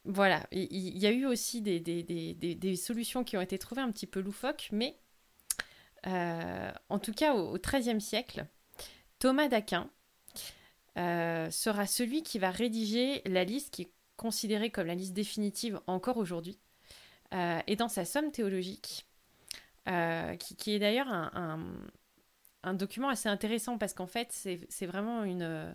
voilà, 0.06 0.46
il 0.52 0.98
y, 0.98 1.06
a 1.06 1.12
eu 1.12 1.26
aussi 1.26 1.62
des, 1.62 2.76
solutions 2.76 3.24
qui 3.24 3.38
ont 3.38 3.42
été 3.42 3.58
trouvées 3.58 3.82
un 3.82 3.92
petit 3.92 4.08
peu 4.08 4.20
loufoques, 4.20 4.68
mais 4.72 5.00
euh, 6.08 6.72
en 6.90 7.00
tout 7.00 7.14
cas 7.14 7.34
au 7.34 7.58
XIIIe 7.58 8.02
siècle, 8.02 8.46
Thomas 9.20 9.48
d'Aquin 9.48 9.90
euh, 10.98 11.50
sera 11.50 11.88
celui 11.88 12.22
qui 12.22 12.38
va 12.38 12.52
rédiger 12.52 13.22
la 13.26 13.46
liste 13.46 13.74
qui 13.74 13.84
est 13.84 13.92
considérée 14.18 14.72
comme 14.72 14.88
la 14.88 14.96
liste 14.96 15.14
définitive 15.14 15.80
encore 15.88 16.18
aujourd'hui. 16.18 16.60
et 17.32 17.76
dans 17.76 17.90
sa 17.90 18.06
somme 18.06 18.32
théologique, 18.32 19.08
qui, 19.86 20.72
est 20.72 20.80
d'ailleurs 20.80 21.08
un, 21.08 22.74
document 22.74 23.10
assez 23.10 23.30
intéressant 23.30 23.78
parce 23.78 23.94
qu'en 23.94 24.08
fait, 24.08 24.28
c'est 24.32 24.86
vraiment 24.86 25.24
euh, 25.24 25.74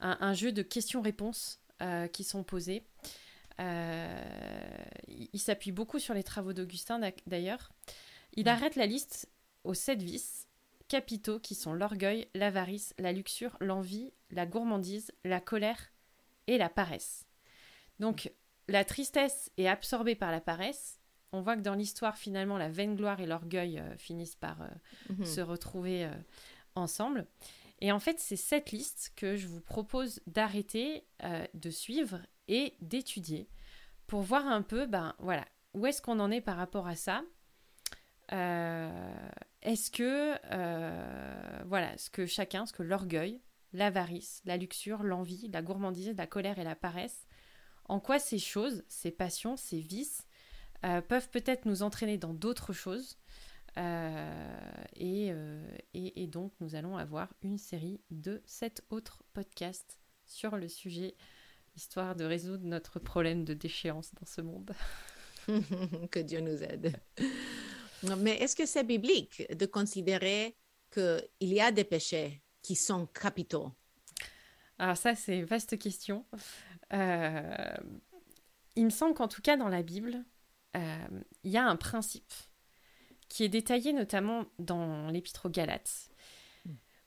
un, 0.00 0.34
jeu 0.34 0.52
de 0.52 0.62
questions-réponses 0.62 1.60
euh, 1.82 2.06
qui 2.08 2.24
sont 2.24 2.44
posées. 2.44 2.84
Euh, 3.60 4.24
il 5.08 5.40
s'appuie 5.40 5.72
beaucoup 5.72 5.98
sur 5.98 6.14
les 6.14 6.22
travaux 6.22 6.52
d'Augustin 6.52 7.00
d'ailleurs. 7.26 7.72
Il 8.34 8.44
mm. 8.44 8.48
arrête 8.48 8.76
la 8.76 8.86
liste 8.86 9.30
aux 9.64 9.74
sept 9.74 10.02
vices 10.02 10.48
capitaux 10.88 11.40
qui 11.40 11.54
sont 11.54 11.72
l'orgueil, 11.72 12.28
l'avarice, 12.34 12.94
la 12.98 13.12
luxure, 13.12 13.56
l'envie, 13.60 14.12
la 14.30 14.46
gourmandise, 14.46 15.10
la 15.24 15.40
colère 15.40 15.92
et 16.46 16.58
la 16.58 16.68
paresse. 16.68 17.26
Donc 17.98 18.32
la 18.68 18.84
tristesse 18.84 19.50
est 19.56 19.68
absorbée 19.68 20.14
par 20.14 20.30
la 20.30 20.40
paresse, 20.40 21.00
on 21.32 21.40
voit 21.40 21.56
que 21.56 21.62
dans 21.62 21.74
l'histoire, 21.74 22.16
finalement, 22.16 22.56
la 22.56 22.68
vaine 22.68 22.96
gloire 22.96 23.20
et 23.20 23.26
l'orgueil 23.26 23.78
euh, 23.78 23.96
finissent 23.96 24.36
par 24.36 24.62
euh, 24.62 24.68
mhm. 25.10 25.24
se 25.24 25.40
retrouver 25.40 26.04
euh, 26.04 26.14
ensemble. 26.74 27.26
Et 27.80 27.92
en 27.92 27.98
fait, 27.98 28.18
c'est 28.18 28.36
cette 28.36 28.72
liste 28.72 29.12
que 29.16 29.36
je 29.36 29.46
vous 29.46 29.60
propose 29.60 30.20
d'arrêter, 30.26 31.04
de 31.52 31.68
suivre 31.68 32.20
et 32.48 32.74
d'étudier 32.80 33.48
pour 34.06 34.22
voir 34.22 34.46
un 34.46 34.62
peu, 34.62 34.86
ben 34.86 35.14
voilà, 35.18 35.44
où 35.74 35.86
est-ce 35.86 36.00
qu'on 36.00 36.20
en 36.20 36.30
est 36.30 36.40
par 36.40 36.56
rapport 36.56 36.86
à 36.86 36.96
ça. 36.96 37.22
est-ce 38.30 39.90
que, 39.90 41.64
voilà, 41.66 41.96
ce 41.98 42.10
que 42.10 42.26
chacun, 42.26 42.66
ce 42.66 42.72
que 42.72 42.82
l'orgueil, 42.82 43.40
l'avarice, 43.72 44.42
la 44.44 44.56
luxure, 44.56 45.02
l'envie, 45.02 45.48
la 45.48 45.62
gourmandise, 45.62 46.14
la 46.16 46.26
colère 46.26 46.58
et 46.58 46.64
la 46.64 46.76
paresse, 46.76 47.26
en 47.88 48.00
quoi 48.00 48.18
ces 48.18 48.38
choses, 48.38 48.84
ces 48.88 49.10
passions, 49.10 49.56
ces 49.56 49.80
vices, 49.80 50.26
euh, 50.84 51.00
peuvent 51.00 51.30
peut-être 51.30 51.64
nous 51.64 51.82
entraîner 51.82 52.18
dans 52.18 52.34
d'autres 52.34 52.72
choses. 52.72 53.18
Euh, 53.78 54.80
euh, 55.00 55.78
et, 55.94 56.22
et, 56.22 56.26
donc, 56.26 56.52
nous 56.60 56.74
allons 56.74 56.96
avoir 56.96 57.32
une 57.42 57.58
série 57.58 58.00
de 58.10 58.42
sept 58.46 58.82
autres 58.90 59.22
podcasts 59.32 60.00
sur 60.24 60.56
le 60.56 60.68
sujet, 60.68 61.14
histoire 61.76 62.16
de 62.16 62.24
résoudre 62.24 62.64
notre 62.64 62.98
problème 62.98 63.44
de 63.44 63.54
déchéance 63.54 64.12
dans 64.18 64.26
ce 64.26 64.40
monde. 64.40 64.72
que 66.10 66.18
Dieu 66.18 66.40
nous 66.40 66.62
aide. 66.62 66.98
Mais 68.18 68.36
est-ce 68.38 68.56
que 68.56 68.66
c'est 68.66 68.84
biblique 68.84 69.46
de 69.56 69.66
considérer 69.66 70.56
qu'il 70.92 71.22
y 71.40 71.60
a 71.60 71.70
des 71.70 71.84
péchés 71.84 72.42
qui 72.62 72.74
sont 72.74 73.06
capitaux? 73.06 73.70
Alors 74.78 74.96
ça, 74.96 75.14
c'est 75.14 75.38
une 75.38 75.44
vaste 75.44 75.78
question. 75.78 76.26
il 76.92 76.98
me 78.84 78.90
semble 78.90 79.14
qu'en 79.14 79.28
tout 79.28 79.42
cas 79.42 79.56
dans 79.56 79.68
la 79.68 79.82
Bible, 79.82 80.24
euh, 80.76 81.06
il 81.44 81.50
y 81.50 81.56
a 81.56 81.66
un 81.66 81.76
principe 81.76 82.32
qui 83.28 83.44
est 83.44 83.48
détaillé 83.48 83.92
notamment 83.92 84.46
dans 84.58 85.08
l'épître 85.08 85.46
aux 85.46 85.50
Galates, 85.50 86.10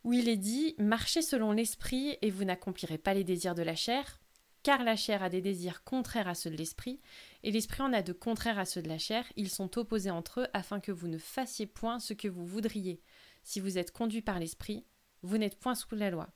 où 0.03 0.13
il 0.13 0.27
est 0.27 0.37
dit 0.37 0.75
Marchez 0.79 1.21
selon 1.21 1.51
l'esprit 1.51 2.17
et 2.21 2.31
vous 2.31 2.45
n'accomplirez 2.45 2.97
pas 2.97 3.13
les 3.13 3.23
désirs 3.23 3.55
de 3.55 3.61
la 3.61 3.75
chair, 3.75 4.19
car 4.63 4.83
la 4.83 4.95
chair 4.95 5.23
a 5.23 5.29
des 5.29 5.41
désirs 5.41 5.83
contraires 5.83 6.27
à 6.27 6.35
ceux 6.35 6.49
de 6.49 6.55
l'esprit, 6.55 6.99
et 7.43 7.51
l'esprit 7.51 7.81
en 7.81 7.93
a 7.93 8.01
de 8.01 8.13
contraires 8.13 8.59
à 8.59 8.65
ceux 8.65 8.81
de 8.81 8.89
la 8.89 8.97
chair. 8.97 9.25
Ils 9.35 9.49
sont 9.49 9.77
opposés 9.77 10.11
entre 10.11 10.41
eux 10.41 10.47
afin 10.53 10.79
que 10.79 10.91
vous 10.91 11.07
ne 11.07 11.17
fassiez 11.17 11.65
point 11.65 11.99
ce 11.99 12.13
que 12.13 12.27
vous 12.27 12.45
voudriez. 12.45 13.01
Si 13.43 13.59
vous 13.59 13.77
êtes 13.77 13.91
conduit 13.91 14.21
par 14.21 14.39
l'esprit, 14.39 14.85
vous 15.21 15.37
n'êtes 15.37 15.59
point 15.59 15.75
sous 15.75 15.95
la 15.95 16.09
loi. 16.09 16.29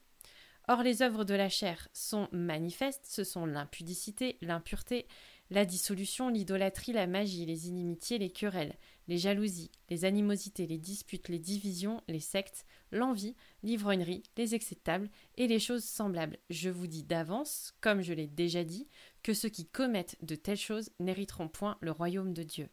Or 0.69 0.81
les 0.81 1.01
œuvres 1.01 1.25
de 1.25 1.33
la 1.33 1.49
chair 1.49 1.89
sont 1.93 2.29
manifestes, 2.31 3.05
ce 3.05 3.25
sont 3.25 3.45
l'impudicité, 3.45 4.37
l'impureté, 4.41 5.07
la 5.53 5.65
dissolution, 5.65 6.29
l'idolâtrie, 6.29 6.93
la 6.93 7.05
magie, 7.05 7.45
les 7.45 7.67
inimitiés, 7.67 8.17
les 8.17 8.31
querelles, 8.31 8.75
les 9.07 9.19
jalousies, 9.19 9.71
les 9.89 10.03
animosités, 10.03 10.65
les 10.65 10.79
disputes, 10.79 11.29
les 11.29 11.37
divisions, 11.37 12.01
les 12.07 12.19
sectes, 12.19 12.65
l'envie, 12.91 13.35
l'ivrognerie, 13.61 14.23
les 14.35 14.55
acceptables 14.55 15.09
et 15.37 15.45
les 15.47 15.59
choses 15.59 15.83
semblables. 15.83 16.39
Je 16.49 16.69
vous 16.69 16.87
dis 16.87 17.03
d'avance, 17.03 17.75
comme 17.81 18.01
je 18.01 18.13
l'ai 18.13 18.25
déjà 18.25 18.63
dit, 18.63 18.87
que 19.21 19.35
ceux 19.35 19.49
qui 19.49 19.67
commettent 19.67 20.17
de 20.23 20.35
telles 20.35 20.57
choses 20.57 20.89
n'hériteront 20.99 21.47
point 21.47 21.77
le 21.81 21.91
royaume 21.91 22.33
de 22.33 22.43
Dieu. 22.43 22.69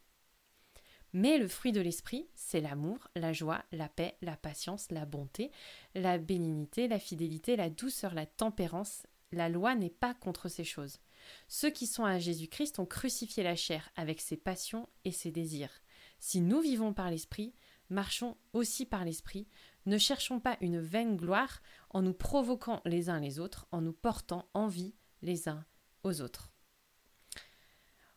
Mais 1.13 1.37
le 1.37 1.47
fruit 1.47 1.73
de 1.73 1.81
l'esprit, 1.81 2.29
c'est 2.33 2.61
l'amour, 2.61 3.09
la 3.15 3.31
joie, 3.31 3.63
la 3.71 3.89
paix, 3.89 4.15
la 4.23 4.37
patience, 4.37 4.89
la 4.89 5.05
bonté, 5.05 5.51
la 5.93 6.17
bénignité, 6.17 6.87
la 6.87 6.99
fidélité, 6.99 7.55
la 7.55 7.69
douceur, 7.69 8.15
la 8.15 8.25
tempérance. 8.25 9.05
La 9.33 9.49
loi 9.49 9.75
n'est 9.75 9.89
pas 9.89 10.13
contre 10.13 10.49
ces 10.49 10.63
choses. 10.63 10.99
Ceux 11.47 11.69
qui 11.69 11.87
sont 11.87 12.05
à 12.05 12.19
Jésus-Christ 12.19 12.79
ont 12.79 12.85
crucifié 12.85 13.43
la 13.43 13.55
chair 13.55 13.89
avec 13.95 14.21
ses 14.21 14.37
passions 14.37 14.89
et 15.05 15.11
ses 15.11 15.31
désirs. 15.31 15.81
Si 16.19 16.41
nous 16.41 16.61
vivons 16.61 16.93
par 16.93 17.09
l'Esprit, 17.09 17.53
marchons 17.89 18.37
aussi 18.53 18.85
par 18.85 19.05
l'Esprit, 19.05 19.47
ne 19.85 19.97
cherchons 19.97 20.39
pas 20.39 20.57
une 20.61 20.79
vaine 20.79 21.17
gloire 21.17 21.61
en 21.89 22.01
nous 22.01 22.13
provoquant 22.13 22.81
les 22.85 23.09
uns 23.09 23.19
les 23.19 23.39
autres, 23.39 23.67
en 23.71 23.81
nous 23.81 23.93
portant 23.93 24.47
envie 24.53 24.95
les 25.21 25.49
uns 25.49 25.65
aux 26.03 26.21
autres. 26.21 26.51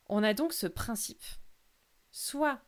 On 0.07 0.23
a 0.23 0.35
donc 0.35 0.53
ce 0.53 0.67
principe. 0.67 1.25
Soit 2.13 2.61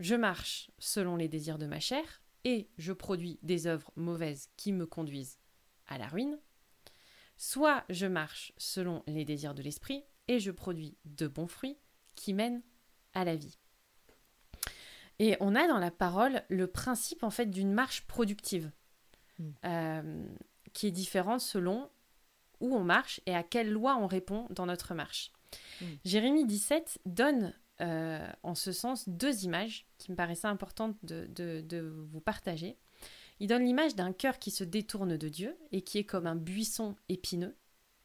je 0.00 0.14
marche 0.14 0.70
selon 0.78 1.16
les 1.16 1.28
désirs 1.28 1.58
de 1.58 1.66
ma 1.66 1.80
chair 1.80 2.22
et 2.44 2.68
je 2.76 2.92
produis 2.92 3.38
des 3.42 3.66
œuvres 3.66 3.90
mauvaises 3.96 4.50
qui 4.56 4.72
me 4.72 4.86
conduisent 4.86 5.38
à 5.86 5.98
la 5.98 6.08
ruine, 6.08 6.38
Soit 7.36 7.84
je 7.88 8.06
marche 8.06 8.52
selon 8.56 9.02
les 9.06 9.24
désirs 9.24 9.54
de 9.54 9.62
l'esprit 9.62 10.04
et 10.28 10.38
je 10.38 10.50
produis 10.50 10.96
de 11.04 11.26
bons 11.26 11.46
fruits 11.46 11.76
qui 12.14 12.32
mènent 12.32 12.62
à 13.12 13.24
la 13.24 13.36
vie. 13.36 13.58
Et 15.18 15.36
on 15.40 15.54
a 15.54 15.68
dans 15.68 15.78
la 15.78 15.90
parole 15.90 16.42
le 16.48 16.66
principe 16.66 17.22
en 17.22 17.30
fait 17.30 17.46
d'une 17.46 17.72
marche 17.72 18.06
productive 18.06 18.70
hmm. 19.38 19.50
euh, 19.64 20.26
qui 20.72 20.88
est 20.88 20.92
différente 20.92 21.40
selon 21.40 21.90
où 22.60 22.74
on 22.74 22.84
marche 22.84 23.20
et 23.26 23.34
à 23.34 23.42
quelle 23.42 23.70
loi 23.70 23.96
on 23.96 24.06
répond 24.06 24.46
dans 24.50 24.66
notre 24.66 24.94
marche. 24.94 25.30
Hmm. 25.80 25.86
Jérémie 26.04 26.46
17 26.46 27.00
donne 27.06 27.52
en 27.80 28.54
ce 28.54 28.72
sens 28.72 29.08
deux 29.08 29.44
images 29.44 29.86
qui 29.98 30.12
me 30.12 30.16
paraissaient 30.16 30.46
importantes 30.46 30.96
de, 31.02 32.06
vous 32.10 32.20
partager. 32.20 32.78
Il 33.40 33.48
donne 33.48 33.64
l'image 33.64 33.94
d'un 33.94 34.12
cœur 34.12 34.38
qui 34.38 34.50
se 34.50 34.64
détourne 34.64 35.16
de 35.16 35.28
Dieu 35.28 35.56
et 35.72 35.82
qui 35.82 35.98
est 35.98 36.04
comme 36.04 36.26
un 36.26 36.36
buisson 36.36 36.96
épineux. 37.08 37.56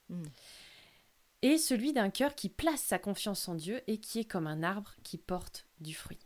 Mm. 0.10 0.24
Et 1.42 1.58
celui 1.58 1.94
d'un 1.94 2.10
cœur 2.10 2.36
qui 2.36 2.50
place 2.50 2.82
sa 2.82 3.00
confiance 3.00 3.48
en 3.48 3.56
Dieu 3.56 3.82
et 3.88 4.00
qui 4.00 4.20
est 4.20 4.26
comme 4.26 4.48
un 4.48 4.64
arbre 4.64 4.96
qui 5.04 5.18
porte 5.18 5.68
du 5.80 5.94
fruit. 5.94 6.20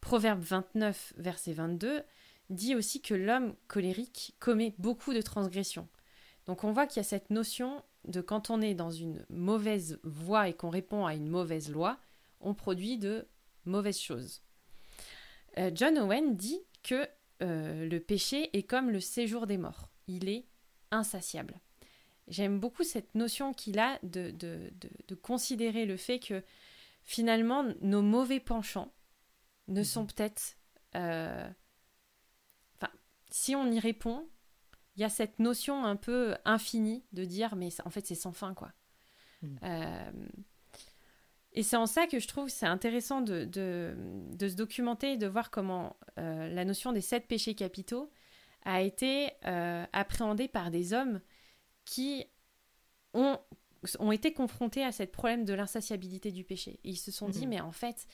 Proverbe 0.00 0.42
29, 0.42 1.14
verset 1.16 1.52
22, 1.52 2.02
dit 2.50 2.74
aussi 2.74 3.00
que 3.00 3.14
l'homme 3.14 3.54
colérique 3.68 4.34
commet 4.40 4.74
beaucoup 4.78 5.14
de 5.14 5.22
transgressions. 5.22 5.88
Donc 6.46 6.64
on 6.64 6.72
voit 6.72 6.86
qu'il 6.86 6.98
y 6.98 7.06
a 7.06 7.08
cette 7.08 7.30
notion 7.30 7.82
de 8.06 8.20
quand 8.20 8.50
on 8.50 8.60
est 8.60 8.74
dans 8.74 8.90
une 8.90 9.24
mauvaise 9.30 10.00
voie 10.02 10.48
et 10.48 10.54
qu'on 10.54 10.70
répond 10.70 11.06
à 11.06 11.14
une 11.14 11.28
mauvaise 11.28 11.70
loi, 11.70 11.98
on 12.40 12.52
produit 12.52 12.98
de 12.98 13.26
mauvaises 13.64 14.00
choses. 14.00 14.42
Euh, 15.58 15.70
John 15.72 15.96
Owen 15.98 16.36
dit 16.36 16.60
que 16.82 17.06
euh, 17.42 17.88
le 17.88 18.00
péché 18.00 18.56
est 18.56 18.62
comme 18.62 18.90
le 18.90 19.00
séjour 19.00 19.46
des 19.46 19.58
morts. 19.58 19.88
Il 20.06 20.28
est 20.28 20.46
insatiable. 20.90 21.60
J'aime 22.28 22.60
beaucoup 22.60 22.84
cette 22.84 23.14
notion 23.14 23.52
qu'il 23.52 23.78
a 23.78 23.98
de, 24.02 24.30
de, 24.30 25.14
considérer 25.16 25.86
le 25.86 25.96
fait 25.96 26.18
que 26.18 26.42
finalement 27.02 27.64
nos 27.80 28.02
mauvais 28.02 28.40
penchants 28.40 28.92
ne 29.68 29.80
mhm. 29.80 29.84
sont 29.84 30.06
peut-être... 30.06 30.56
Euh, 30.94 31.50
enfin, 32.76 32.92
si 33.30 33.56
on 33.56 33.70
y 33.70 33.80
répond, 33.80 34.28
il 34.96 35.02
y 35.02 35.04
a 35.04 35.08
cette 35.08 35.38
notion 35.38 35.84
un 35.84 35.96
peu 35.96 36.36
infinie 36.44 37.04
de 37.12 37.24
dire 37.24 37.56
mais 37.56 37.68
en 37.84 37.90
fait 37.90 38.06
c'est 38.06 38.14
sans 38.14 38.32
fin 38.32 38.54
quoi. 38.54 38.72
Mhm. 39.42 39.58
Euh, 39.64 40.12
et 41.54 41.62
c'est 41.62 41.76
en 41.76 41.86
ça 41.86 42.06
que 42.06 42.18
je 42.18 42.26
trouve 42.26 42.48
c'est 42.48 42.66
intéressant 42.66 43.20
de, 43.20 43.44
de, 43.44 44.48
se 44.48 44.54
documenter 44.54 45.12
et 45.12 45.16
de 45.16 45.26
voir 45.26 45.50
comment 45.50 45.96
euh, 46.18 46.48
la 46.48 46.64
notion 46.64 46.92
des 46.92 47.00
sept 47.00 47.26
péchés 47.26 47.54
capitaux 47.54 48.10
a 48.64 48.80
été 48.80 49.30
euh, 49.44 49.84
appréhendée 49.92 50.48
par 50.48 50.70
des 50.70 50.92
hommes 50.92 51.20
qui 51.84 52.24
ont, 53.12 53.38
ont 53.98 54.12
été 54.12 54.32
confrontés 54.32 54.84
à 54.84 54.92
ce 54.92 55.02
problème 55.02 55.44
de 55.44 55.52
l'insatiabilité 55.52 56.30
du 56.30 56.44
péché. 56.44 56.80
Et 56.84 56.90
ils 56.90 56.96
se 56.96 57.10
sont 57.10 57.28
dit, 57.28 57.42
mhm. 57.42 57.48
mais 57.48 57.60
en 57.60 57.72
fait, 57.72 58.06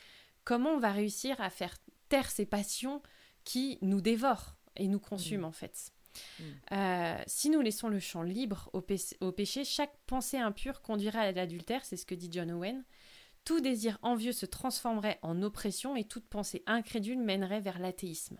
comment 0.44 0.70
on 0.70 0.79
va 0.79 0.90
réussir 0.90 1.40
à 1.40 1.51
faire 1.51 1.77
taire 2.09 2.31
ces 2.31 2.46
passions 2.46 3.03
qui 3.44 3.79
nous 3.83 4.01
dévorent 4.01 4.57
et 4.77 4.88
nous 4.88 5.01
consument 5.01 5.42
mhm. 5.42 5.48
en 5.48 5.53
fait? 5.53 5.92
Mhm. 6.40 6.46
euh, 6.72 7.22
si 7.27 7.51
nous 7.51 7.61
laissons 7.61 7.88
le 7.88 8.01
champ 8.01 8.22
libre 8.22 8.70
au, 8.72 8.85
au 9.20 9.33
péché, 9.33 9.64
chaque 9.64 9.96
pensée 10.07 10.38
impure 10.38 10.83
conduira 10.83 11.20
à 11.20 11.33
l'adultère, 11.33 11.85
c'est 11.85 11.96
ce 11.96 12.07
que 12.07 12.14
dit 12.14 12.31
John 12.33 12.51
Owen. 12.51 12.85
Tout 13.49 13.63
désir 13.63 13.99
envieux 14.03 14.33
se 14.33 14.45
transformerait 14.45 15.19
en 15.23 15.41
oppression 15.41 15.97
et 15.97 16.05
toute 16.05 16.29
pensée 16.29 16.63
incrédule 16.67 17.19
mènerait 17.19 17.63
vers 17.63 17.79
l'athéisme. 17.79 18.37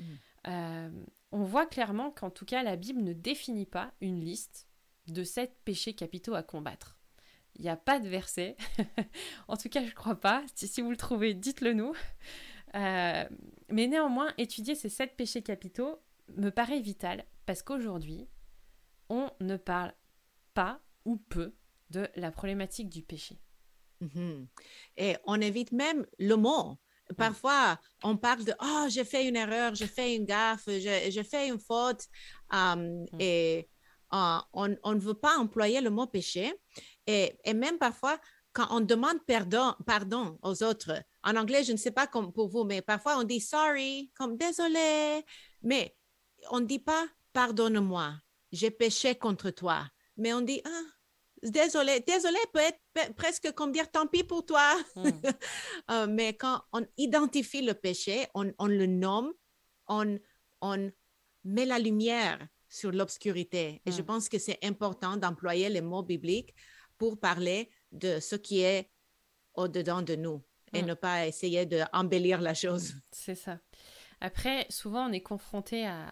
Mm. 0.00 0.04
Euh, 0.48 0.90
on 1.30 1.44
voit 1.44 1.64
clairement 1.64 2.10
qu'en 2.10 2.30
tout 2.30 2.44
cas, 2.44 2.64
la 2.64 2.74
Bible 2.74 3.02
ne 3.02 3.12
définit 3.12 3.66
pas 3.66 3.92
une 4.00 4.18
liste 4.18 4.66
de 5.06 5.22
sept 5.22 5.56
péchés 5.64 5.94
capitaux 5.94 6.34
à 6.34 6.42
combattre. 6.42 6.98
Il 7.54 7.62
n'y 7.62 7.68
a 7.68 7.76
pas 7.76 8.00
de 8.00 8.08
verset. 8.08 8.56
en 9.46 9.56
tout 9.56 9.68
cas, 9.68 9.82
je 9.82 9.90
ne 9.90 9.94
crois 9.94 10.18
pas. 10.18 10.42
Si, 10.56 10.82
vous 10.82 10.90
le 10.90 10.96
trouvez, 10.96 11.32
dites-le 11.32 11.72
nous. 11.72 11.92
Euh, 12.74 13.28
mais 13.68 13.86
néanmoins, 13.86 14.34
étudier 14.38 14.74
ces 14.74 14.88
sept 14.88 15.16
péchés 15.16 15.42
capitaux 15.42 16.02
me 16.36 16.50
paraît 16.50 16.80
vital 16.80 17.24
parce 17.46 17.62
qu'aujourd'hui, 17.62 18.26
on 19.08 19.30
ne 19.38 19.56
parle 19.56 19.94
pas 20.52 20.80
ou 21.04 21.16
peu 21.16 21.54
de 21.90 22.08
la 22.16 22.32
problématique 22.32 22.88
du 22.88 23.02
péché. 23.02 23.38
Mhm. 24.00 24.46
Et 24.96 25.16
on 25.24 25.40
évite 25.40 25.72
même 25.72 26.06
le 26.18 26.36
mot. 26.36 26.78
Parfois, 27.16 27.78
on 28.02 28.16
parle 28.16 28.44
de 28.44 28.52
Oh, 28.60 28.86
j'ai 28.88 29.04
fait 29.04 29.28
une 29.28 29.36
erreur, 29.36 29.74
j'ai 29.74 29.86
fait 29.86 30.16
une 30.16 30.24
gaffe, 30.24 30.64
j'ai 30.66 31.22
fait 31.22 31.48
une 31.48 31.60
faute. 31.60 32.04
Um, 32.50 33.04
mm. 33.12 33.20
Et 33.20 33.68
uh, 34.12 34.40
on, 34.52 34.76
on, 34.82 34.94
ne 34.94 35.00
veut 35.00 35.14
pas 35.14 35.36
employer 35.38 35.80
le 35.80 35.90
mot 35.90 36.06
péché. 36.06 36.52
Et, 37.06 37.38
et, 37.44 37.54
même 37.54 37.78
parfois, 37.78 38.18
quand 38.52 38.66
on 38.70 38.80
demande 38.80 39.18
pardon, 39.26 39.74
pardon 39.86 40.38
aux 40.42 40.62
autres, 40.62 41.00
en 41.22 41.36
anglais, 41.36 41.62
je 41.62 41.72
ne 41.72 41.76
sais 41.76 41.90
pas 41.92 42.06
comme 42.06 42.32
pour 42.32 42.48
vous, 42.48 42.64
mais 42.64 42.82
parfois 42.82 43.18
on 43.18 43.22
dit 43.22 43.40
sorry, 43.40 44.10
comme 44.16 44.36
désolé. 44.36 45.24
Mais 45.62 45.96
on 46.50 46.60
ne 46.60 46.66
dit 46.66 46.78
pas 46.80 47.06
pardonne-moi, 47.32 48.14
j'ai 48.50 48.70
péché 48.70 49.14
contre 49.14 49.50
toi. 49.50 49.86
Mais 50.16 50.32
on 50.32 50.40
dit 50.40 50.60
ah, 50.64 50.95
désolé, 51.42 52.00
désolé 52.00 52.38
peut 52.52 52.60
être 52.60 53.14
presque 53.14 53.52
comme 53.52 53.72
dire 53.72 53.90
tant 53.90 54.06
pis 54.06 54.24
pour 54.24 54.44
toi. 54.44 54.74
Hmm. 54.94 55.10
Euh, 55.90 56.08
mais 56.08 56.34
quand 56.34 56.62
on 56.72 56.84
identifie 56.96 57.62
le 57.62 57.72
péché, 57.72 58.26
on, 58.34 58.66
le 58.66 58.86
nomme, 58.86 59.32
on, 59.86 60.18
on 60.60 60.90
met 61.44 61.64
la 61.64 61.78
lumière 61.78 62.44
sur 62.68 62.90
l'obscurité. 62.90 63.82
Et 63.86 63.92
je 63.92 64.02
hmm. 64.02 64.06
pense 64.06 64.28
que 64.28 64.38
c'est 64.38 64.58
important 64.64 65.16
d'employer 65.16 65.68
les 65.68 65.80
mots 65.80 66.02
bibliques 66.02 66.54
pour 66.98 67.20
parler 67.20 67.70
de 67.92 68.18
ce 68.18 68.34
qui 68.34 68.62
est 68.62 68.90
au-dedans 69.54 70.02
de 70.02 70.16
nous 70.16 70.42
et 70.72 70.82
hmm. 70.82 70.86
ne 70.86 70.94
pas 70.94 71.26
essayer 71.26 71.66
d'embellir 71.66 72.40
la 72.40 72.54
chose. 72.54 72.94
C'est 73.12 73.36
ça. 73.36 73.60
Après, 74.20 74.66
souvent, 74.70 75.08
on 75.08 75.12
est 75.12 75.20
confronté 75.20 75.86
à, 75.86 76.10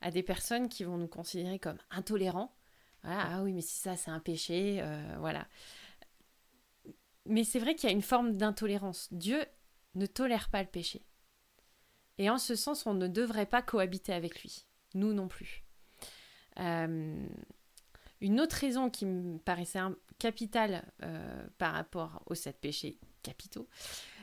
à, 0.00 0.10
des 0.10 0.22
personnes 0.22 0.68
qui 0.68 0.84
vont 0.84 0.96
nous 0.96 1.08
considérer 1.08 1.58
comme 1.58 1.78
intolérants 1.90 2.56
ah 3.04 3.42
oui, 3.42 3.52
mais 3.52 3.60
si 3.60 3.76
ça, 3.76 3.96
c'est 3.96 4.10
un 4.10 4.20
péché, 4.20 4.78
euh, 4.80 5.16
voilà. 5.18 5.46
Mais 7.26 7.44
c'est 7.44 7.58
vrai 7.58 7.74
qu'il 7.74 7.88
y 7.88 7.92
a 7.92 7.94
une 7.94 8.02
forme 8.02 8.36
d'intolérance. 8.36 9.08
Dieu 9.12 9.44
ne 9.94 10.06
tolère 10.06 10.50
pas 10.50 10.62
le 10.62 10.68
péché. 10.68 11.04
Et 12.18 12.30
en 12.30 12.38
ce 12.38 12.54
sens, 12.54 12.86
on 12.86 12.94
ne 12.94 13.08
devrait 13.08 13.46
pas 13.46 13.62
cohabiter 13.62 14.12
avec 14.12 14.42
lui. 14.42 14.66
Nous 14.94 15.12
non 15.12 15.28
plus. 15.28 15.64
Euh, 16.60 17.26
une 18.20 18.40
autre 18.40 18.56
raison 18.56 18.90
qui 18.90 19.06
me 19.06 19.38
paraissait 19.38 19.80
capitale 20.18 20.90
euh, 21.02 21.46
par 21.58 21.72
rapport 21.72 22.22
aux 22.26 22.34
sept 22.34 22.60
péchés 22.60 22.98
capitaux, 23.22 23.68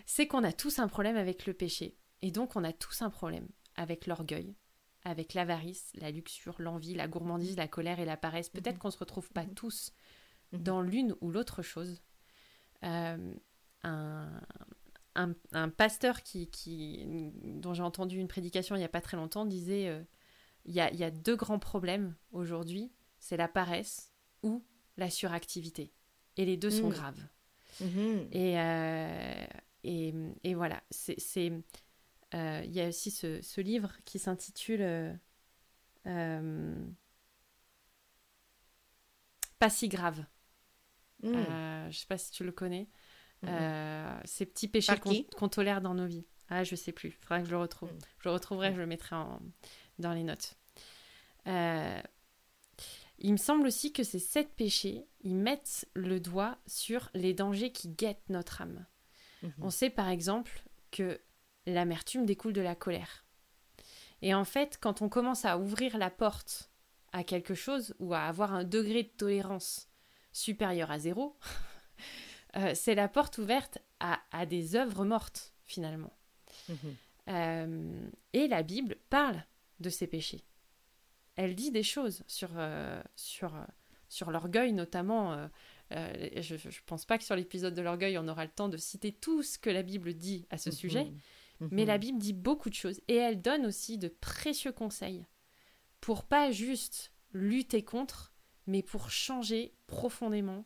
c'est 0.05 0.27
qu'on 0.27 0.43
a 0.43 0.53
tous 0.53 0.79
un 0.79 0.87
problème 0.87 1.17
avec 1.17 1.45
le 1.45 1.53
péché. 1.53 1.97
Et 2.21 2.31
donc, 2.31 2.55
on 2.55 2.63
a 2.63 2.73
tous 2.73 3.01
un 3.01 3.09
problème 3.09 3.47
avec 3.75 4.07
l'orgueil, 4.07 4.55
avec 5.03 5.33
l'avarice, 5.33 5.91
la 5.95 6.11
luxure, 6.11 6.55
l'envie, 6.59 6.93
la 6.93 7.07
gourmandise, 7.07 7.57
la 7.57 7.67
colère 7.67 7.99
et 7.99 8.05
la 8.05 8.17
paresse. 8.17 8.49
Peut-être 8.49 8.75
mhm. 8.75 8.79
qu'on 8.79 8.87
ne 8.89 8.93
se 8.93 8.99
retrouve 8.99 9.29
pas 9.31 9.43
mhm. 9.43 9.53
tous 9.53 9.93
mhm. 10.51 10.63
dans 10.63 10.81
l'une 10.81 11.15
ou 11.21 11.31
l'autre 11.31 11.61
chose. 11.61 12.01
Euh, 12.83 13.33
un, 13.83 15.69
pasteur 15.69 16.23
qui, 16.23 16.49
qui 16.49 17.05
dont 17.43 17.73
j'ai 17.73 17.83
entendu 17.83 18.17
une 18.17 18.27
prédication 18.27 18.75
il 18.75 18.79
n'y 18.79 18.85
a 18.85 18.89
pas 18.89 19.01
très 19.01 19.17
longtemps 19.17 19.45
disait 19.45 19.87
euh, 19.89 20.01
il, 20.65 20.73
y 20.73 20.79
a, 20.79 20.91
y, 20.93 21.03
a, 21.03 21.11
deux 21.11 21.35
grands 21.35 21.59
problèmes 21.59 22.15
aujourd'hui, 22.31 22.91
c'est 23.19 23.37
la 23.37 23.47
paresse 23.47 24.13
ou 24.43 24.63
la 24.97 25.09
suractivité. 25.09 25.91
Et 26.37 26.45
les 26.45 26.57
deux 26.57 26.69
sont 26.69 26.89
graves. 26.89 27.19
Et, 28.31 28.59
euh, 28.59 29.45
et, 29.83 30.13
et, 30.43 30.53
voilà, 30.53 30.81
c'est 30.91 31.51
il 32.33 32.71
y 32.71 32.81
a 32.81 32.87
aussi 32.87 33.11
ce, 33.11 33.61
livre 33.61 33.91
qui 34.05 34.19
s'intitule 34.19 34.81
euh, 34.81 35.13
euh, 36.07 36.75
Pas 39.59 39.69
si 39.69 39.89
grave. 39.89 40.23
Hmm. 41.23 41.33
je 41.33 41.87
ne 41.87 41.91
sais 41.91 42.07
pas 42.07 42.17
si 42.17 42.31
tu 42.31 42.43
le 42.43 42.51
connais. 42.51 42.89
Hmm. 43.43 44.19
ces 44.25 44.45
petits 44.45 44.67
péchés 44.67 44.93
qu'on 45.35 45.49
tolère 45.49 45.81
dans 45.81 45.93
nos 45.93 46.05
vies. 46.05 46.25
Ah, 46.49 46.63
je 46.63 46.75
sais 46.75 46.91
plus. 46.91 47.09
Il 47.09 47.23
faudra 47.23 47.39
que 47.39 47.45
je 47.45 47.51
le 47.51 47.57
retrouve. 47.57 47.91
Hmm. 47.91 47.99
Je 48.19 48.29
le 48.29 48.33
retrouverai, 48.33 48.73
je 48.73 48.79
le 48.79 48.87
mettrai 48.87 49.15
dans 49.99 50.13
les 50.13 50.23
notes. 50.23 50.55
il 51.45 53.31
me 53.31 53.37
semble 53.37 53.67
aussi 53.67 53.93
que 53.93 54.03
ces 54.03 54.19
sept 54.19 54.53
péchés, 54.55 55.05
ils 55.21 55.35
mettent 55.35 55.87
le 55.93 56.19
doigt 56.19 56.57
sur 56.65 57.09
les 57.13 57.33
dangers 57.33 57.71
qui 57.71 57.89
guettent 57.89 58.29
notre 58.29 58.61
âme. 58.61 58.85
On 59.59 59.71
sait 59.71 59.89
par 59.89 60.07
exemple 60.07 60.63
que 60.91 61.19
l'amertume 61.65 62.26
découle 62.26 62.54
de 62.54 62.62
la 62.62 62.76
colère. 62.76 63.26
Et 64.21 64.34
en 64.34 64.45
fait, 64.45 64.78
quand 64.80 65.02
on 65.02 65.10
commence 65.10 65.45
à 65.45 65.58
ouvrir 65.58 65.97
la 65.97 66.10
porte 66.10 66.69
à 67.12 67.24
quelque 67.24 67.56
chose 67.56 67.93
ou 68.00 68.13
à 68.13 68.21
avoir 68.21 68.54
un 68.54 68.63
degré 68.63 69.04
de 69.04 69.10
tolérance 69.10 69.89
supérieur 70.32 70.91
à 70.91 71.00
zéro, 71.00 71.38
euh, 72.56 72.71
c'est 72.76 72.95
la 72.95 73.08
porte 73.08 73.38
ouverte 73.38 73.80
à, 74.00 74.45
des 74.45 74.76
œuvres 74.76 75.06
mortes, 75.06 75.54
finalement. 75.63 76.13
Mhm. 76.69 76.76
Euh, 77.28 78.10
et 78.34 78.47
la 78.47 78.63
Bible 78.63 78.97
parle 79.10 79.43
de 79.80 79.89
ces 79.89 80.08
péchés. 80.08 80.43
Elle 81.36 81.56
dit 81.56 81.71
des 81.71 81.84
choses 81.84 82.24
sur, 82.28 82.50
euh, 82.56 83.02
sur, 83.15 83.54
sur 84.10 84.32
l'orgueil, 84.32 84.74
notamment. 84.74 85.50
je 85.91 85.95
ne 85.95 86.86
pense 86.86 87.06
pas 87.06 87.17
que 87.17 87.24
sur 87.24 87.36
l'épisode 87.36 87.74
de 87.74 87.82
l'orgueil, 87.82 88.17
on 88.17 88.28
aura 88.28 88.43
le 88.43 88.52
temps 88.52 88.69
de 88.69 88.78
citer 88.78 89.12
tout 89.12 89.43
ce 89.43 89.58
que 89.58 89.69
la 89.69 89.84
Bible 89.84 90.13
dit 90.13 90.45
à 90.50 90.58
ce 90.58 90.69
mhm. 90.69 90.76
sujet. 90.76 91.12
Mais 91.69 91.86
la 91.86 91.95
mhm. 91.95 92.00
Bible 92.02 92.17
dit 92.17 92.34
beaucoup 92.34 92.69
de 92.69 92.76
choses 92.76 93.00
et 93.08 93.15
elle 93.15 93.41
donne 93.41 93.65
aussi 93.65 93.97
de 93.97 94.08
précieux 94.08 94.71
conseils 94.71 95.26
pour 96.00 96.26
pas 96.26 96.52
juste 96.52 97.13
lutter 97.34 97.84
contre, 97.84 98.34
mais 98.65 98.82
pour 98.82 99.12
changer 99.12 99.76
profondément 99.86 100.65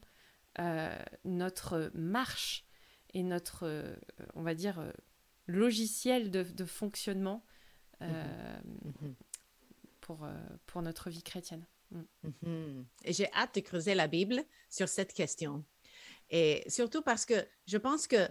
euh, 0.60 0.98
notre 1.26 1.92
marche 1.94 2.66
et 3.14 3.24
notre, 3.24 3.64
euh, 3.64 3.96
on 4.36 4.44
va 4.44 4.56
dire, 4.56 4.80
euh, 4.80 4.92
logiciel 5.48 6.32
de, 6.32 6.66
fonctionnement 6.66 7.46
mhm. 8.00 8.10
Mhm. 9.02 9.16
Pour, 10.00 10.28
pour 10.68 10.82
notre 10.82 11.10
vie 11.10 11.24
chrétienne. 11.24 11.66
Mm. 11.92 12.84
Et 13.04 13.14
j'ai 13.14 13.32
hâte 13.34 13.56
de 13.56 13.60
creuser 13.62 13.96
la 13.96 14.08
Bible 14.08 14.44
sur 14.70 14.88
cette 14.88 15.14
question. 15.14 15.64
Et 16.30 16.64
surtout 16.68 17.02
parce 17.02 17.26
que 17.26 17.46
je 17.66 17.78
pense 17.78 18.08
que 18.08 18.28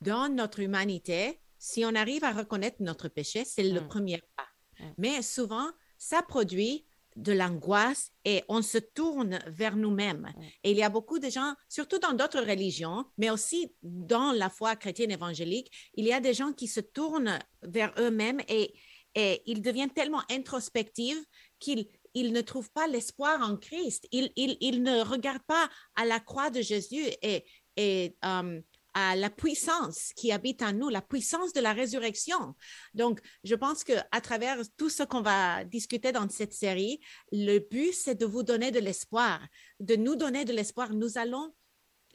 dans 0.00 0.28
notre 0.28 0.60
humanité, 0.60 1.40
si 1.62 1.84
on 1.84 1.94
arrive 1.94 2.24
à 2.24 2.32
reconnaître 2.32 2.78
notre 2.80 3.06
péché, 3.06 3.44
c'est 3.44 3.62
le 3.62 3.82
mm. 3.82 3.88
premier 3.88 4.20
pas. 4.36 4.48
Mm. 4.80 4.84
Mais 4.98 5.22
souvent, 5.22 5.70
ça 5.96 6.20
produit 6.20 6.84
de 7.14 7.32
l'angoisse 7.32 8.10
et 8.24 8.42
on 8.48 8.62
se 8.62 8.78
tourne 8.78 9.38
vers 9.46 9.76
nous-mêmes. 9.76 10.32
Et 10.64 10.72
il 10.72 10.76
y 10.76 10.82
a 10.82 10.88
beaucoup 10.88 11.20
de 11.20 11.30
gens, 11.30 11.54
surtout 11.68 12.00
dans 12.00 12.14
d'autres 12.14 12.40
religions, 12.40 13.04
mais 13.16 13.30
aussi 13.30 13.72
dans 13.82 14.32
la 14.32 14.50
foi 14.50 14.74
chrétienne 14.74 15.12
évangélique, 15.12 15.70
il 15.94 16.04
y 16.04 16.12
a 16.12 16.18
des 16.18 16.34
gens 16.34 16.52
qui 16.52 16.66
se 16.66 16.80
tournent 16.80 17.38
vers 17.62 17.92
eux-mêmes 17.98 18.40
et, 18.48 18.74
et 19.14 19.42
ils 19.46 19.62
deviennent 19.62 19.92
tellement 19.92 20.22
introspectifs 20.30 21.22
qu'ils 21.60 21.86
ils 22.14 22.32
ne 22.32 22.40
trouvent 22.40 22.72
pas 22.72 22.88
l'espoir 22.88 23.40
en 23.40 23.56
Christ. 23.56 24.06
Ils, 24.12 24.32
ils, 24.36 24.82
ne 24.82 25.00
regardent 25.00 25.46
pas 25.46 25.70
à 25.94 26.04
la 26.04 26.20
croix 26.20 26.50
de 26.50 26.60
Jésus 26.60 27.06
et, 27.22 27.44
et 27.76 28.16
euh, 28.24 28.60
à 28.94 29.16
la 29.16 29.30
puissance 29.30 30.12
qui 30.16 30.32
habite 30.32 30.62
en 30.62 30.72
nous, 30.72 30.88
la 30.88 31.02
puissance 31.02 31.52
de 31.52 31.60
la 31.60 31.72
résurrection. 31.72 32.54
Donc, 32.94 33.20
je 33.44 33.54
pense 33.54 33.84
que 33.84 33.94
à 34.10 34.20
travers 34.20 34.58
tout 34.76 34.90
ce 34.90 35.02
qu'on 35.02 35.22
va 35.22 35.64
discuter 35.64 36.12
dans 36.12 36.28
cette 36.28 36.52
série, 36.52 37.00
le 37.30 37.58
but, 37.58 37.92
c'est 37.92 38.14
de 38.14 38.26
vous 38.26 38.42
donner 38.42 38.70
de 38.70 38.80
l'espoir, 38.80 39.40
de 39.80 39.96
nous 39.96 40.16
donner 40.16 40.44
de 40.44 40.52
l'espoir. 40.52 40.92
Nous 40.92 41.18
allons 41.18 41.52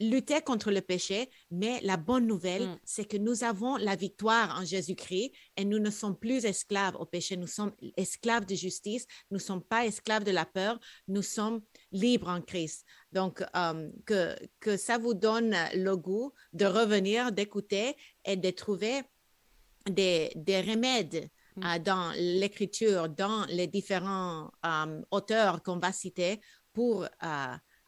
lutter 0.00 0.40
contre 0.40 0.70
le 0.70 0.80
péché, 0.80 1.28
mais 1.50 1.80
la 1.82 1.96
bonne 1.96 2.26
nouvelle, 2.26 2.68
mm. 2.68 2.78
c'est 2.84 3.04
que 3.04 3.16
nous 3.16 3.44
avons 3.44 3.76
la 3.76 3.96
victoire 3.96 4.58
en 4.60 4.64
Jésus-Christ 4.64 5.32
et 5.56 5.64
nous 5.64 5.78
ne 5.78 5.90
sommes 5.90 6.16
plus 6.16 6.44
esclaves 6.44 6.96
au 6.96 7.04
péché, 7.04 7.36
nous 7.36 7.46
sommes 7.46 7.72
esclaves 7.96 8.46
de 8.46 8.54
justice, 8.54 9.06
nous 9.30 9.38
ne 9.38 9.42
sommes 9.42 9.62
pas 9.62 9.86
esclaves 9.86 10.24
de 10.24 10.30
la 10.30 10.46
peur, 10.46 10.78
nous 11.08 11.22
sommes 11.22 11.60
libres 11.92 12.28
en 12.28 12.40
Christ. 12.40 12.84
Donc, 13.12 13.42
euh, 13.56 13.90
que, 14.04 14.36
que 14.60 14.76
ça 14.76 14.98
vous 14.98 15.14
donne 15.14 15.54
le 15.74 15.96
goût 15.96 16.32
de 16.52 16.66
revenir, 16.66 17.32
d'écouter 17.32 17.96
et 18.24 18.36
de 18.36 18.50
trouver 18.50 19.02
des, 19.88 20.30
des 20.34 20.60
remèdes 20.60 21.30
mm. 21.56 21.64
euh, 21.64 21.78
dans 21.78 22.12
l'écriture, 22.16 23.08
dans 23.08 23.46
les 23.46 23.66
différents 23.66 24.50
euh, 24.66 25.00
auteurs 25.10 25.62
qu'on 25.62 25.78
va 25.78 25.92
citer 25.92 26.40
pour 26.72 27.06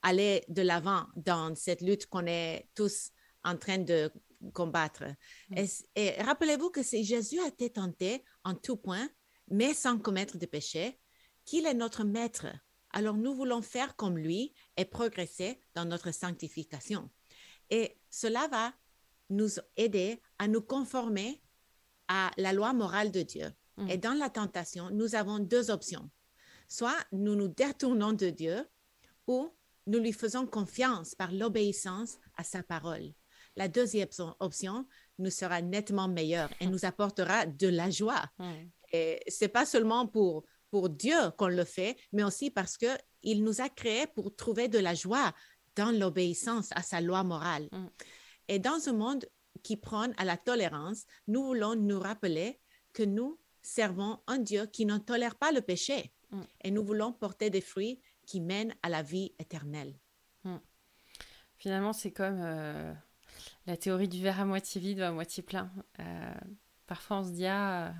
aller 0.03 0.43
de 0.49 0.63
l'avant 0.63 1.05
dans 1.15 1.55
cette 1.55 1.81
lutte 1.81 2.07
qu'on 2.07 2.27
est 2.27 2.67
tous 2.75 3.11
en 3.45 3.57
train 3.57 3.79
de 3.79 4.11
combattre. 4.53 5.05
Mm. 5.51 5.65
Et, 5.97 6.11
rappelez-vous 6.23 6.71
que 6.71 6.83
c'est 6.83 7.05
Jésus 7.05 7.39
a 7.41 7.49
été 7.49 7.71
tenté 7.71 8.25
en 8.45 8.55
tout 8.55 8.77
point, 8.77 9.09
mais 9.49 9.75
sans 9.75 9.99
commettre 9.99 10.39
de 10.39 10.47
péché, 10.47 10.99
qu'il 11.45 11.67
est 11.67 11.75
notre 11.75 12.05
maître. 12.05 12.47
Alors 12.93 13.17
nous 13.17 13.35
voulons 13.35 13.63
faire 13.63 13.97
comme 13.97 14.19
lui 14.19 14.53
et 14.77 14.85
progresser 14.85 15.61
dans 15.75 15.85
notre 15.85 16.13
sanctification. 16.13 17.11
Et 17.71 17.99
cela 18.11 18.49
va 18.49 18.73
nous 19.29 19.51
aider 19.77 20.21
à 20.39 20.49
nous 20.49 20.61
conformer 20.61 21.41
à 22.09 22.31
la 22.37 22.53
loi 22.53 22.73
morale 22.73 23.13
de 23.13 23.23
Dieu. 23.23 23.49
Mm. 23.77 23.91
Et 23.91 23.99
dans 23.99 24.15
la 24.15 24.29
tentation, 24.29 24.91
nous 24.91 25.15
avons 25.15 25.39
deux 25.39 25.71
options. 25.71 26.11
Soit 26.69 26.99
nous 27.13 27.37
nous 27.37 27.49
détournons 27.49 28.13
de 28.13 28.31
Dieu 28.31 28.67
ou 29.27 29.51
nous 29.87 29.99
lui 29.99 30.13
faisons 30.13 30.47
confiance 30.47 31.15
par 31.15 31.33
l'obéissance 31.33 32.19
à 32.37 32.45
sa 32.45 32.63
parole. 32.63 33.13
La 33.57 33.69
deuxième 33.69 34.09
option 34.39 34.87
nous 35.19 35.31
sera 35.31 35.61
nettement 35.63 36.09
meilleure 36.09 36.51
et 36.61 36.67
nous 36.67 36.85
apportera 36.85 37.47
de 37.47 37.69
la 37.69 37.91
joie. 37.91 38.25
Et 38.93 39.21
c'est 39.29 39.49
pas 39.49 39.67
seulement 39.67 40.07
pour, 40.07 40.45
pour 40.71 40.89
Dieu 40.89 41.31
qu'on 41.37 41.49
le 41.49 41.65
fait, 41.65 41.97
mais 42.13 42.23
aussi 42.23 42.51
parce 42.51 42.77
que 42.77 42.87
il 43.23 43.45
nous 43.45 43.61
a 43.61 43.69
créés 43.69 44.07
pour 44.07 44.35
trouver 44.35 44.69
de 44.69 44.79
la 44.79 44.95
joie 44.95 45.35
dans 45.77 45.91
l'obéissance 45.91 46.71
à 46.73 46.83
sa 46.83 47.01
loi 47.01 47.23
morale. 47.23 47.69
Mm. 47.73 47.87
Et 48.49 48.59
dans 48.59 48.89
un 48.89 48.93
monde 48.93 49.27
qui 49.63 49.77
prône 49.77 50.15
à 50.17 50.25
la 50.25 50.37
tolérance, 50.37 51.05
nous 51.27 51.45
voulons 51.45 51.75
nous 51.75 52.01
rappeler 52.01 52.61
que 52.93 53.03
nous 53.03 53.39
servons 53.63 54.21
un 54.27 54.39
Dieu 54.39 54.67
qui 54.67 54.87
ne 54.87 54.99
tolère 54.99 55.37
pas 55.37 55.53
le 55.53 55.61
péché. 55.61 56.13
Mm. 56.31 56.41
Et 56.65 56.71
nous 56.71 56.85
voulons 56.85 57.13
porter 57.13 57.51
des 57.51 57.61
fruits 57.61 58.01
qui 58.31 58.41
mène 58.41 58.73
à 58.85 58.89
la 58.89 59.03
vie 59.03 59.33
éternelle. 59.41 59.99
Hmm. 60.45 60.59
Finalement, 61.57 61.93
c'est 61.93 62.13
comme 62.13 62.41
euh, 62.41 62.95
la 63.67 63.77
théorie 63.77 64.07
du 64.07 64.23
verre 64.23 64.39
à 64.39 64.45
moitié 64.45 64.81
vide 64.81 65.01
ou 65.01 65.03
à 65.03 65.11
moitié 65.11 65.43
plein. 65.43 65.69
Euh, 65.99 66.35
parfois, 66.87 67.19
on 67.19 67.25
se 67.25 67.31
dit, 67.31 67.47
ah, 67.47 67.93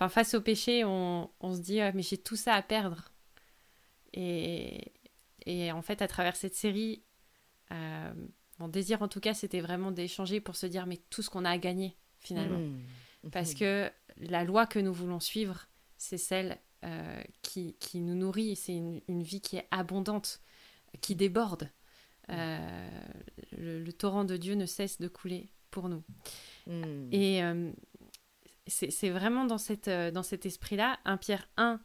enfin, 0.00 0.08
face 0.08 0.34
au 0.34 0.40
péché, 0.40 0.84
on, 0.84 1.30
on 1.40 1.54
se 1.54 1.60
dit, 1.60 1.80
ah, 1.80 1.92
mais 1.92 2.02
j'ai 2.02 2.16
tout 2.16 2.36
ça 2.36 2.54
à 2.54 2.62
perdre. 2.62 3.12
Et, 4.14 4.92
et, 5.44 5.70
en 5.72 5.82
fait, 5.82 6.00
à 6.00 6.08
travers 6.08 6.36
cette 6.36 6.54
série, 6.54 7.04
euh, 7.70 8.12
mon 8.58 8.68
désir 8.68 9.02
en 9.02 9.08
tout 9.08 9.20
cas, 9.20 9.34
c'était 9.34 9.60
vraiment 9.60 9.90
d'échanger 9.90 10.40
pour 10.40 10.56
se 10.56 10.66
dire, 10.66 10.86
mais 10.86 10.96
tout 11.10 11.22
ce 11.22 11.28
qu'on 11.28 11.44
a 11.44 11.50
à 11.50 11.58
gagner, 11.58 11.96
finalement. 12.18 12.58
Hmm. 12.58 13.30
Parce 13.30 13.54
que 13.54 13.90
la 14.16 14.44
loi 14.44 14.66
que 14.66 14.78
nous 14.78 14.92
voulons 14.92 15.20
suivre, 15.20 15.68
c'est 15.98 16.18
celle 16.18 16.58
euh, 16.84 17.22
qui, 17.42 17.76
qui, 17.78 18.00
nous 18.00 18.14
nourrit. 18.14 18.56
C'est 18.56 18.74
une, 18.74 19.02
une, 19.06 19.22
vie 19.22 19.42
qui 19.42 19.58
est 19.58 19.68
abondante, 19.70 20.40
qui 21.02 21.14
déborde. 21.14 21.70
Euh, 22.30 22.88
le, 23.52 23.90
torrent 23.92 24.24
de 24.24 24.36
Dieu 24.38 24.54
ne 24.54 24.64
cesse 24.64 24.98
de 24.98 25.08
couler 25.08 25.50
pour 25.70 25.90
nous. 25.90 26.02
Hmm. 26.66 27.08
Et 27.12 27.42
c'est 28.70 29.10
vraiment 29.10 29.44
dans, 29.44 29.56
dans 30.12 30.22
cet 30.22 30.46
esprit-là, 30.46 30.98
1 31.04 31.16
Pierre 31.16 31.48
1, 31.56 31.80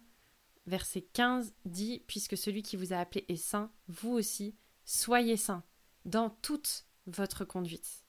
verset 0.68 1.02
15 1.02 1.54
dit, 1.66 2.04
puisque 2.08 2.38
celui 2.38 2.64
qui 2.64 2.78
vous 2.78 2.94
a 2.94 2.98
appelé 2.98 3.26
est 3.28 3.36
saint, 3.36 3.72
vous 3.88 4.12
aussi, 4.12 4.56
soyez 4.86 5.38
saints 5.38 5.64
dans 6.06 6.30
toute 6.30 6.86
votre 7.08 7.46
conduite. 7.46 8.04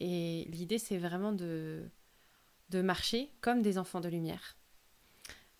Et 0.00 0.46
l'idée, 0.48 0.78
c'est 0.78 0.98
vraiment 0.98 1.32
de, 1.32 1.90
de 2.70 2.82
marcher 2.82 3.32
comme 3.40 3.62
des 3.62 3.78
enfants 3.78 4.00
de 4.00 4.08
lumière, 4.08 4.56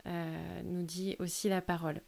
euh, 0.07 0.63
nous 0.65 0.83
dit 0.83 1.17
aussi 1.19 1.49
la 1.49 1.61
parole. 1.61 2.01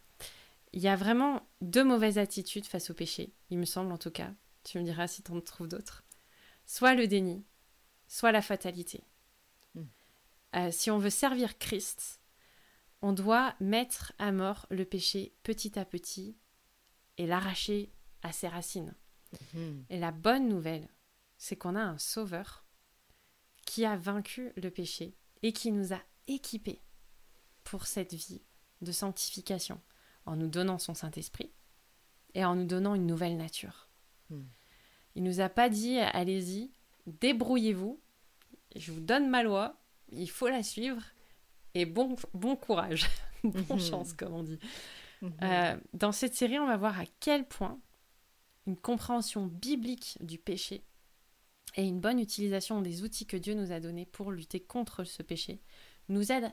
Il 0.71 0.81
y 0.81 0.87
a 0.87 0.95
vraiment 0.95 1.47
deux 1.61 1.83
mauvaises 1.83 2.17
attitudes 2.17 2.65
face 2.65 2.89
au 2.89 2.93
péché, 2.93 3.31
il 3.51 3.59
me 3.59 3.65
semble 3.65 3.91
en 3.91 3.97
tout 3.97 4.11
cas. 4.11 4.31
Tu 4.63 4.79
me 4.79 4.83
diras 4.83 5.07
si 5.07 5.21
tu 5.21 5.31
en 5.31 5.41
trouves 5.41 5.67
d'autres. 5.67 6.03
Soit 6.65 6.95
le 6.95 7.05
déni, 7.05 7.43
soit 8.07 8.31
la 8.31 8.41
fatalité. 8.41 9.03
Euh, 10.55 10.71
si 10.71 10.91
on 10.91 10.97
veut 10.97 11.09
servir 11.09 11.57
Christ, 11.57 12.21
on 13.01 13.13
doit 13.13 13.55
mettre 13.59 14.13
à 14.17 14.31
mort 14.31 14.65
le 14.69 14.85
péché 14.85 15.33
petit 15.43 15.77
à 15.77 15.85
petit 15.85 16.37
et 17.17 17.27
l'arracher 17.27 17.91
à 18.21 18.31
ses 18.31 18.47
racines. 18.47 18.95
Hmm. 19.53 19.81
Et 19.89 19.99
la 19.99 20.11
bonne 20.11 20.47
nouvelle, 20.47 20.87
c'est 21.37 21.55
qu'on 21.55 21.75
a 21.75 21.81
un 21.81 21.97
sauveur 21.97 22.65
qui 23.65 23.85
a 23.85 23.97
vaincu 23.97 24.51
le 24.55 24.69
péché 24.69 25.17
et 25.41 25.53
qui 25.53 25.71
nous 25.71 25.93
a 25.93 26.01
équipés 26.27 26.81
pour 27.63 27.87
cette 27.87 28.13
vie 28.13 28.41
de 28.81 28.91
sanctification 28.91 29.81
en 30.25 30.35
nous 30.35 30.47
donnant 30.47 30.77
son 30.77 30.93
Saint-Esprit 30.93 31.51
et 32.35 32.45
en 32.45 32.55
nous 32.55 32.65
donnant 32.65 32.95
une 32.95 33.07
nouvelle 33.07 33.37
nature. 33.37 33.89
Hmm. 34.29 34.43
Il 35.15 35.23
nous 35.23 35.41
a 35.41 35.49
pas 35.49 35.69
dit 35.69 35.99
allez-y, 35.99 36.71
débrouillez-vous, 37.05 38.01
je 38.75 38.91
vous 38.91 39.01
donne 39.01 39.29
ma 39.29 39.43
loi, 39.43 39.82
il 40.15 40.29
faut 40.29 40.47
la 40.47 40.63
suivre 40.63 41.01
et 41.73 41.85
bon, 41.85 42.15
bon 42.33 42.55
courage, 42.55 43.07
bonne 43.43 43.77
hmm. 43.77 43.79
chance 43.79 44.13
comme 44.13 44.33
on 44.33 44.43
dit. 44.43 44.59
Hmm. 45.21 45.29
Euh, 45.41 45.77
dans 45.93 46.11
cette 46.11 46.35
série, 46.35 46.59
on 46.59 46.67
va 46.67 46.77
voir 46.77 46.99
à 46.99 47.05
quel 47.19 47.47
point 47.47 47.79
une 48.67 48.77
compréhension 48.77 49.47
biblique 49.47 50.17
du 50.21 50.37
péché 50.37 50.83
et 51.75 51.83
une 51.83 51.99
bonne 51.99 52.19
utilisation 52.19 52.81
des 52.81 53.03
outils 53.03 53.25
que 53.25 53.37
Dieu 53.37 53.53
nous 53.53 53.71
a 53.71 53.79
donnés 53.79 54.05
pour 54.05 54.31
lutter 54.31 54.59
contre 54.59 55.03
ce 55.03 55.23
péché 55.23 55.61
nous 56.09 56.31
aide 56.31 56.51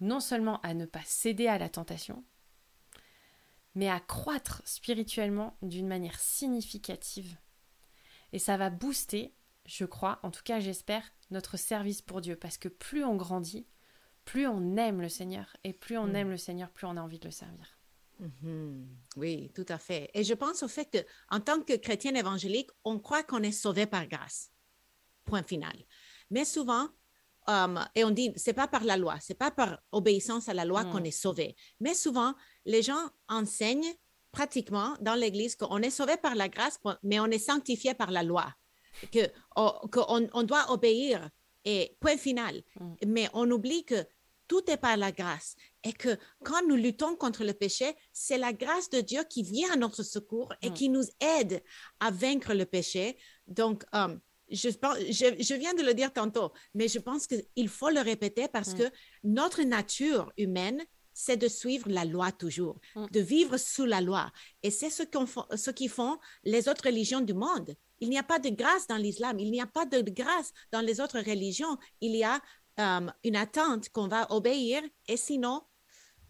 non 0.00 0.20
seulement 0.20 0.60
à 0.60 0.74
ne 0.74 0.84
pas 0.84 1.02
céder 1.04 1.46
à 1.46 1.58
la 1.58 1.68
tentation, 1.68 2.24
mais 3.74 3.88
à 3.88 4.00
croître 4.00 4.62
spirituellement 4.64 5.56
d'une 5.62 5.86
manière 5.86 6.18
significative. 6.18 7.38
Et 8.32 8.38
ça 8.38 8.56
va 8.56 8.70
booster, 8.70 9.32
je 9.66 9.84
crois, 9.84 10.18
en 10.22 10.30
tout 10.30 10.42
cas 10.44 10.60
j'espère, 10.60 11.04
notre 11.30 11.56
service 11.56 12.02
pour 12.02 12.20
Dieu, 12.20 12.36
parce 12.36 12.58
que 12.58 12.68
plus 12.68 13.04
on 13.04 13.16
grandit, 13.16 13.66
plus 14.24 14.46
on 14.46 14.76
aime 14.76 15.00
le 15.00 15.08
Seigneur, 15.08 15.56
et 15.64 15.72
plus 15.72 15.98
on 15.98 16.08
mm. 16.08 16.16
aime 16.16 16.30
le 16.30 16.36
Seigneur, 16.36 16.70
plus 16.70 16.86
on 16.86 16.96
a 16.96 17.02
envie 17.02 17.18
de 17.18 17.26
le 17.26 17.32
servir. 17.32 17.78
Mm-hmm. 18.20 18.84
Oui, 19.16 19.50
tout 19.54 19.66
à 19.68 19.78
fait. 19.78 20.10
Et 20.14 20.24
je 20.24 20.34
pense 20.34 20.62
au 20.62 20.68
fait 20.68 21.06
qu'en 21.30 21.40
tant 21.40 21.60
que 21.60 21.76
chrétien 21.76 22.14
évangélique, 22.14 22.70
on 22.84 22.98
croit 22.98 23.22
qu'on 23.22 23.42
est 23.42 23.52
sauvé 23.52 23.86
par 23.86 24.06
grâce. 24.06 24.52
Point 25.24 25.42
final. 25.42 25.76
Mais 26.30 26.44
souvent, 26.44 26.88
Um, 27.48 27.84
et 27.96 28.04
on 28.04 28.10
dit, 28.10 28.32
c'est 28.36 28.52
pas 28.52 28.68
par 28.68 28.84
la 28.84 28.96
loi, 28.96 29.16
c'est 29.20 29.34
pas 29.34 29.50
par 29.50 29.80
obéissance 29.90 30.48
à 30.48 30.54
la 30.54 30.64
loi 30.64 30.84
qu'on 30.84 31.00
mm. 31.00 31.06
est 31.06 31.10
sauvé. 31.10 31.56
Mais 31.80 31.92
souvent, 31.92 32.34
les 32.64 32.82
gens 32.82 33.10
enseignent 33.28 33.92
pratiquement 34.30 34.96
dans 35.00 35.14
l'Église 35.14 35.56
qu'on 35.56 35.78
est 35.78 35.90
sauvé 35.90 36.16
par 36.16 36.36
la 36.36 36.48
grâce, 36.48 36.78
mais 37.02 37.18
on 37.18 37.26
est 37.26 37.38
sanctifié 37.38 37.94
par 37.94 38.12
la 38.12 38.22
loi. 38.22 38.46
Que, 39.12 39.26
qu'on 39.54 40.28
on 40.32 40.42
doit 40.42 40.70
obéir 40.70 41.28
et 41.64 41.96
point 42.00 42.16
final. 42.16 42.62
Mm. 42.80 42.94
Mais 43.06 43.28
on 43.34 43.50
oublie 43.50 43.84
que 43.84 44.04
tout 44.48 44.68
est 44.70 44.76
par 44.76 44.96
la 44.96 45.12
grâce 45.12 45.54
et 45.84 45.92
que 45.92 46.18
quand 46.44 46.66
nous 46.68 46.76
luttons 46.76 47.16
contre 47.16 47.44
le 47.44 47.54
péché, 47.54 47.94
c'est 48.12 48.36
la 48.38 48.52
grâce 48.52 48.90
de 48.90 49.00
Dieu 49.00 49.22
qui 49.28 49.42
vient 49.42 49.72
à 49.72 49.76
notre 49.76 50.02
secours 50.02 50.52
et 50.62 50.70
Mm. 50.70 50.74
qui 50.74 50.88
nous 50.88 51.04
aide 51.20 51.62
à 52.00 52.10
vaincre 52.10 52.52
le 52.52 52.66
péché. 52.66 53.16
Donc, 53.46 53.84
je, 54.50 54.68
pense- 54.70 54.98
je, 54.98 55.42
je 55.42 55.54
viens 55.54 55.72
de 55.72 55.82
le 55.82 55.94
dire 55.94 56.12
tantôt, 56.12 56.52
mais 56.74 56.86
je 56.88 56.98
pense 56.98 57.26
qu'il 57.26 57.68
faut 57.68 57.88
le 57.88 58.00
répéter 58.00 58.48
parce 58.48 58.74
Mm. 58.74 58.78
que 58.78 58.84
notre 59.24 59.62
nature 59.62 60.30
humaine, 60.36 60.82
c'est 61.14 61.36
de 61.36 61.48
suivre 61.48 61.88
la 61.88 62.04
loi 62.04 62.32
toujours, 62.32 62.78
Mm. 62.96 63.06
de 63.10 63.20
vivre 63.20 63.56
sous 63.58 63.84
la 63.86 64.00
loi. 64.00 64.30
Et 64.62 64.70
c'est 64.70 64.90
ce, 64.90 65.02
fa- 65.26 65.46
ce 65.56 65.70
qui 65.70 65.88
font 65.88 66.18
les 66.44 66.68
autres 66.68 66.84
religions 66.86 67.20
du 67.20 67.34
monde. 67.34 67.74
Il 68.00 68.08
n'y 68.10 68.18
a 68.18 68.22
pas 68.22 68.38
de 68.38 68.48
grâce 68.50 68.86
dans 68.86 68.96
l'islam, 68.96 69.38
il 69.38 69.50
n'y 69.50 69.60
a 69.60 69.66
pas 69.66 69.84
de 69.86 70.00
grâce 70.10 70.52
dans 70.72 70.80
les 70.80 71.00
autres 71.00 71.20
religions. 71.20 71.76
Il 72.00 72.16
y 72.16 72.24
a 72.24 72.40
euh, 72.80 73.06
une 73.22 73.36
attente 73.36 73.88
qu'on 73.90 74.08
va 74.08 74.26
obéir 74.32 74.82
et 75.06 75.16
sinon, 75.18 75.62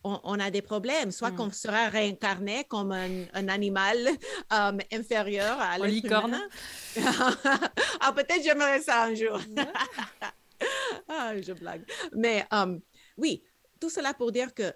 on, 0.04 0.20
on 0.24 0.40
a 0.40 0.50
des 0.50 0.62
problèmes, 0.62 1.12
soit 1.12 1.30
Mm. 1.30 1.36
qu'on 1.36 1.50
sera 1.52 1.88
réincarné 1.88 2.64
comme 2.64 2.90
un, 2.90 3.24
un 3.34 3.48
animal 3.48 3.96
euh, 4.52 4.76
inférieur 4.92 5.60
à 5.60 5.78
l'être 5.78 5.90
licorne. 5.92 6.36
ah, 8.00 8.12
peut-être 8.12 8.42
j'aimerais 8.42 8.80
ça 8.82 9.04
un 9.04 9.14
jour. 9.14 9.38
Ah, 11.08 11.32
je 11.40 11.52
blague. 11.52 11.82
Mais 12.12 12.46
euh, 12.52 12.78
oui, 13.16 13.42
tout 13.82 13.90
cela 13.90 14.14
pour 14.14 14.30
dire 14.30 14.54
que 14.54 14.68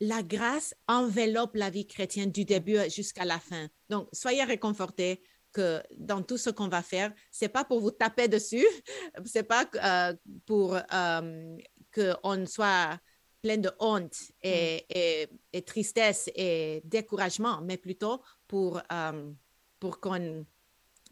la 0.00 0.22
grâce 0.22 0.74
enveloppe 0.86 1.54
la 1.56 1.70
vie 1.70 1.86
chrétienne 1.94 2.30
du 2.30 2.44
début 2.44 2.78
jusqu'à 2.98 3.24
la 3.24 3.40
fin. 3.40 3.64
Donc, 3.92 4.08
soyez 4.12 4.44
réconfortés 4.44 5.22
que 5.52 5.82
dans 6.10 6.22
tout 6.22 6.38
ce 6.38 6.50
qu'on 6.50 6.68
va 6.68 6.82
faire, 6.82 7.12
c'est 7.32 7.48
pas 7.48 7.64
pour 7.64 7.80
vous 7.80 7.90
taper 7.90 8.28
dessus, 8.28 8.66
c'est 9.24 9.42
pas 9.54 9.64
euh, 9.90 10.14
pour 10.46 10.76
euh, 10.76 11.56
qu'on 11.94 12.46
soit 12.46 13.00
plein 13.42 13.58
de 13.58 13.70
honte 13.78 14.16
et, 14.42 14.84
et- 15.00 15.28
et 15.52 15.62
tristesse 15.62 16.30
et 16.34 16.80
découragement, 16.84 17.60
mais 17.62 17.76
plutôt 17.86 18.22
pour, 18.46 18.80
euh, 18.92 19.32
pour 19.80 19.94
qu'on 20.00 20.46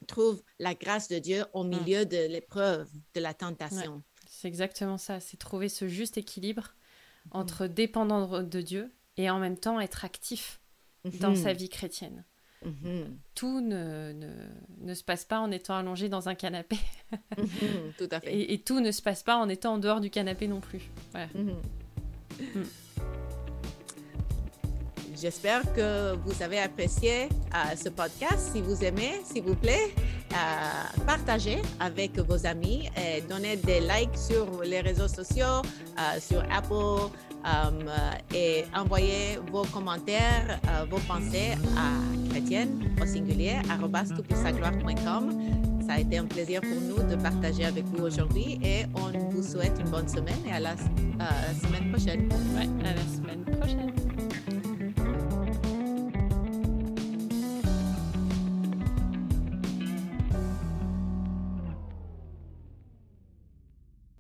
trouve 0.07 0.43
la 0.61 0.75
grâce 0.75 1.09
de 1.09 1.19
Dieu 1.19 1.45
au 1.53 1.65
milieu 1.65 2.07
de 2.07 2.27
l'épreuve, 2.35 2.89
de 3.15 3.21
la 3.21 3.35
tentation. 3.35 4.03
C'est 4.29 4.49
exactement 4.49 4.99
ça, 4.99 5.21
c'est 5.21 5.37
trouver 5.37 5.69
ce 5.69 5.89
juste 5.89 6.17
équilibre 6.19 6.67
Mm. 6.75 6.82
Entre 7.31 7.67
dépendant 7.67 8.43
de 8.43 8.61
Dieu 8.61 8.93
et 9.17 9.31
en 9.31 9.39
même 9.39 9.57
temps 9.57 9.81
être 9.81 10.05
actif 10.05 10.61
dans 11.21 11.31
Mhm. 11.31 11.37
sa 11.37 11.53
vie 11.53 11.69
chrétienne. 11.69 12.25
Mhm. 12.65 13.19
Tout 13.35 13.61
ne, 13.61 14.13
ne, 14.13 14.29
ne 14.81 14.95
se 14.95 15.03
passe 15.03 15.25
pas 15.25 15.41
en 15.41 15.51
étant 15.51 15.75
allongé 15.77 16.09
dans 16.09 16.29
un 16.29 16.35
canapé 16.35 16.77
Mhm. 17.39 17.47
Tout 17.99 18.09
à 18.11 18.21
fait. 18.21 18.33
et, 18.35 18.55
et 18.55 18.59
tout 18.61 18.81
ne 18.81 18.91
se 18.93 19.03
passe 19.03 19.23
pas 19.23 19.37
en 19.37 19.49
étant 19.49 19.75
en 19.75 19.79
dehors 19.79 20.01
du 20.01 20.11
canapé 20.11 20.47
non 20.49 20.61
plus. 20.61 20.83
Voilà. 21.13 21.29
J'espère 25.23 25.63
que 25.73 26.17
vous 26.17 26.43
avez 26.43 26.59
apprécié 26.59 27.29
euh, 27.55 27.77
ce 27.77 27.91
podcast. 27.91 28.51
Si 28.53 28.61
vous 28.61 28.83
aimez, 28.83 29.21
s'il 29.25 29.45
vous 29.45 29.55
plaît, 29.55 29.95
euh, 30.33 31.05
partagez 31.07 31.63
avec 31.79 32.19
vos 32.19 32.45
amis 32.45 32.91
et 32.97 33.21
donnez 33.21 33.55
des 33.55 33.79
likes 33.79 34.17
sur 34.17 34.63
les 34.65 34.81
réseaux 34.81 35.07
sociaux, 35.07 35.63
euh, 35.97 36.19
sur 36.19 36.43
Apple 36.51 37.13
et 38.35 38.65
envoyez 38.75 39.39
vos 39.53 39.65
commentaires, 39.65 40.61
vos 40.91 40.99
pensées 40.99 41.53
à 41.77 42.31
chrétienne 42.31 42.93
au 43.01 43.07
singulier 43.07 43.61
toutpoursagloire.com. 44.17 45.85
Ça 45.87 45.95
a 45.95 45.99
été 46.01 46.19
un 46.19 46.27
plaisir 46.27 46.61
pour 46.61 46.81
nous 46.81 47.09
de 47.09 47.17
partager 47.17 47.65
avec 47.65 47.85
vous 47.85 48.05
aujourd'hui 48.05 48.61
et 48.63 48.87
on 48.95 49.17
vous 49.31 49.43
souhaite 49.43 49.75
une 49.79 49.91
bonne 49.91 50.09
semaine 50.09 50.39
et 50.49 50.53
à 50.53 50.61
la 50.61 50.77
semaine 50.77 51.91
prochaine. 51.91 52.29
À 52.85 52.95
la 52.95 53.03
semaine 53.17 53.45
prochaine. 53.59 54.22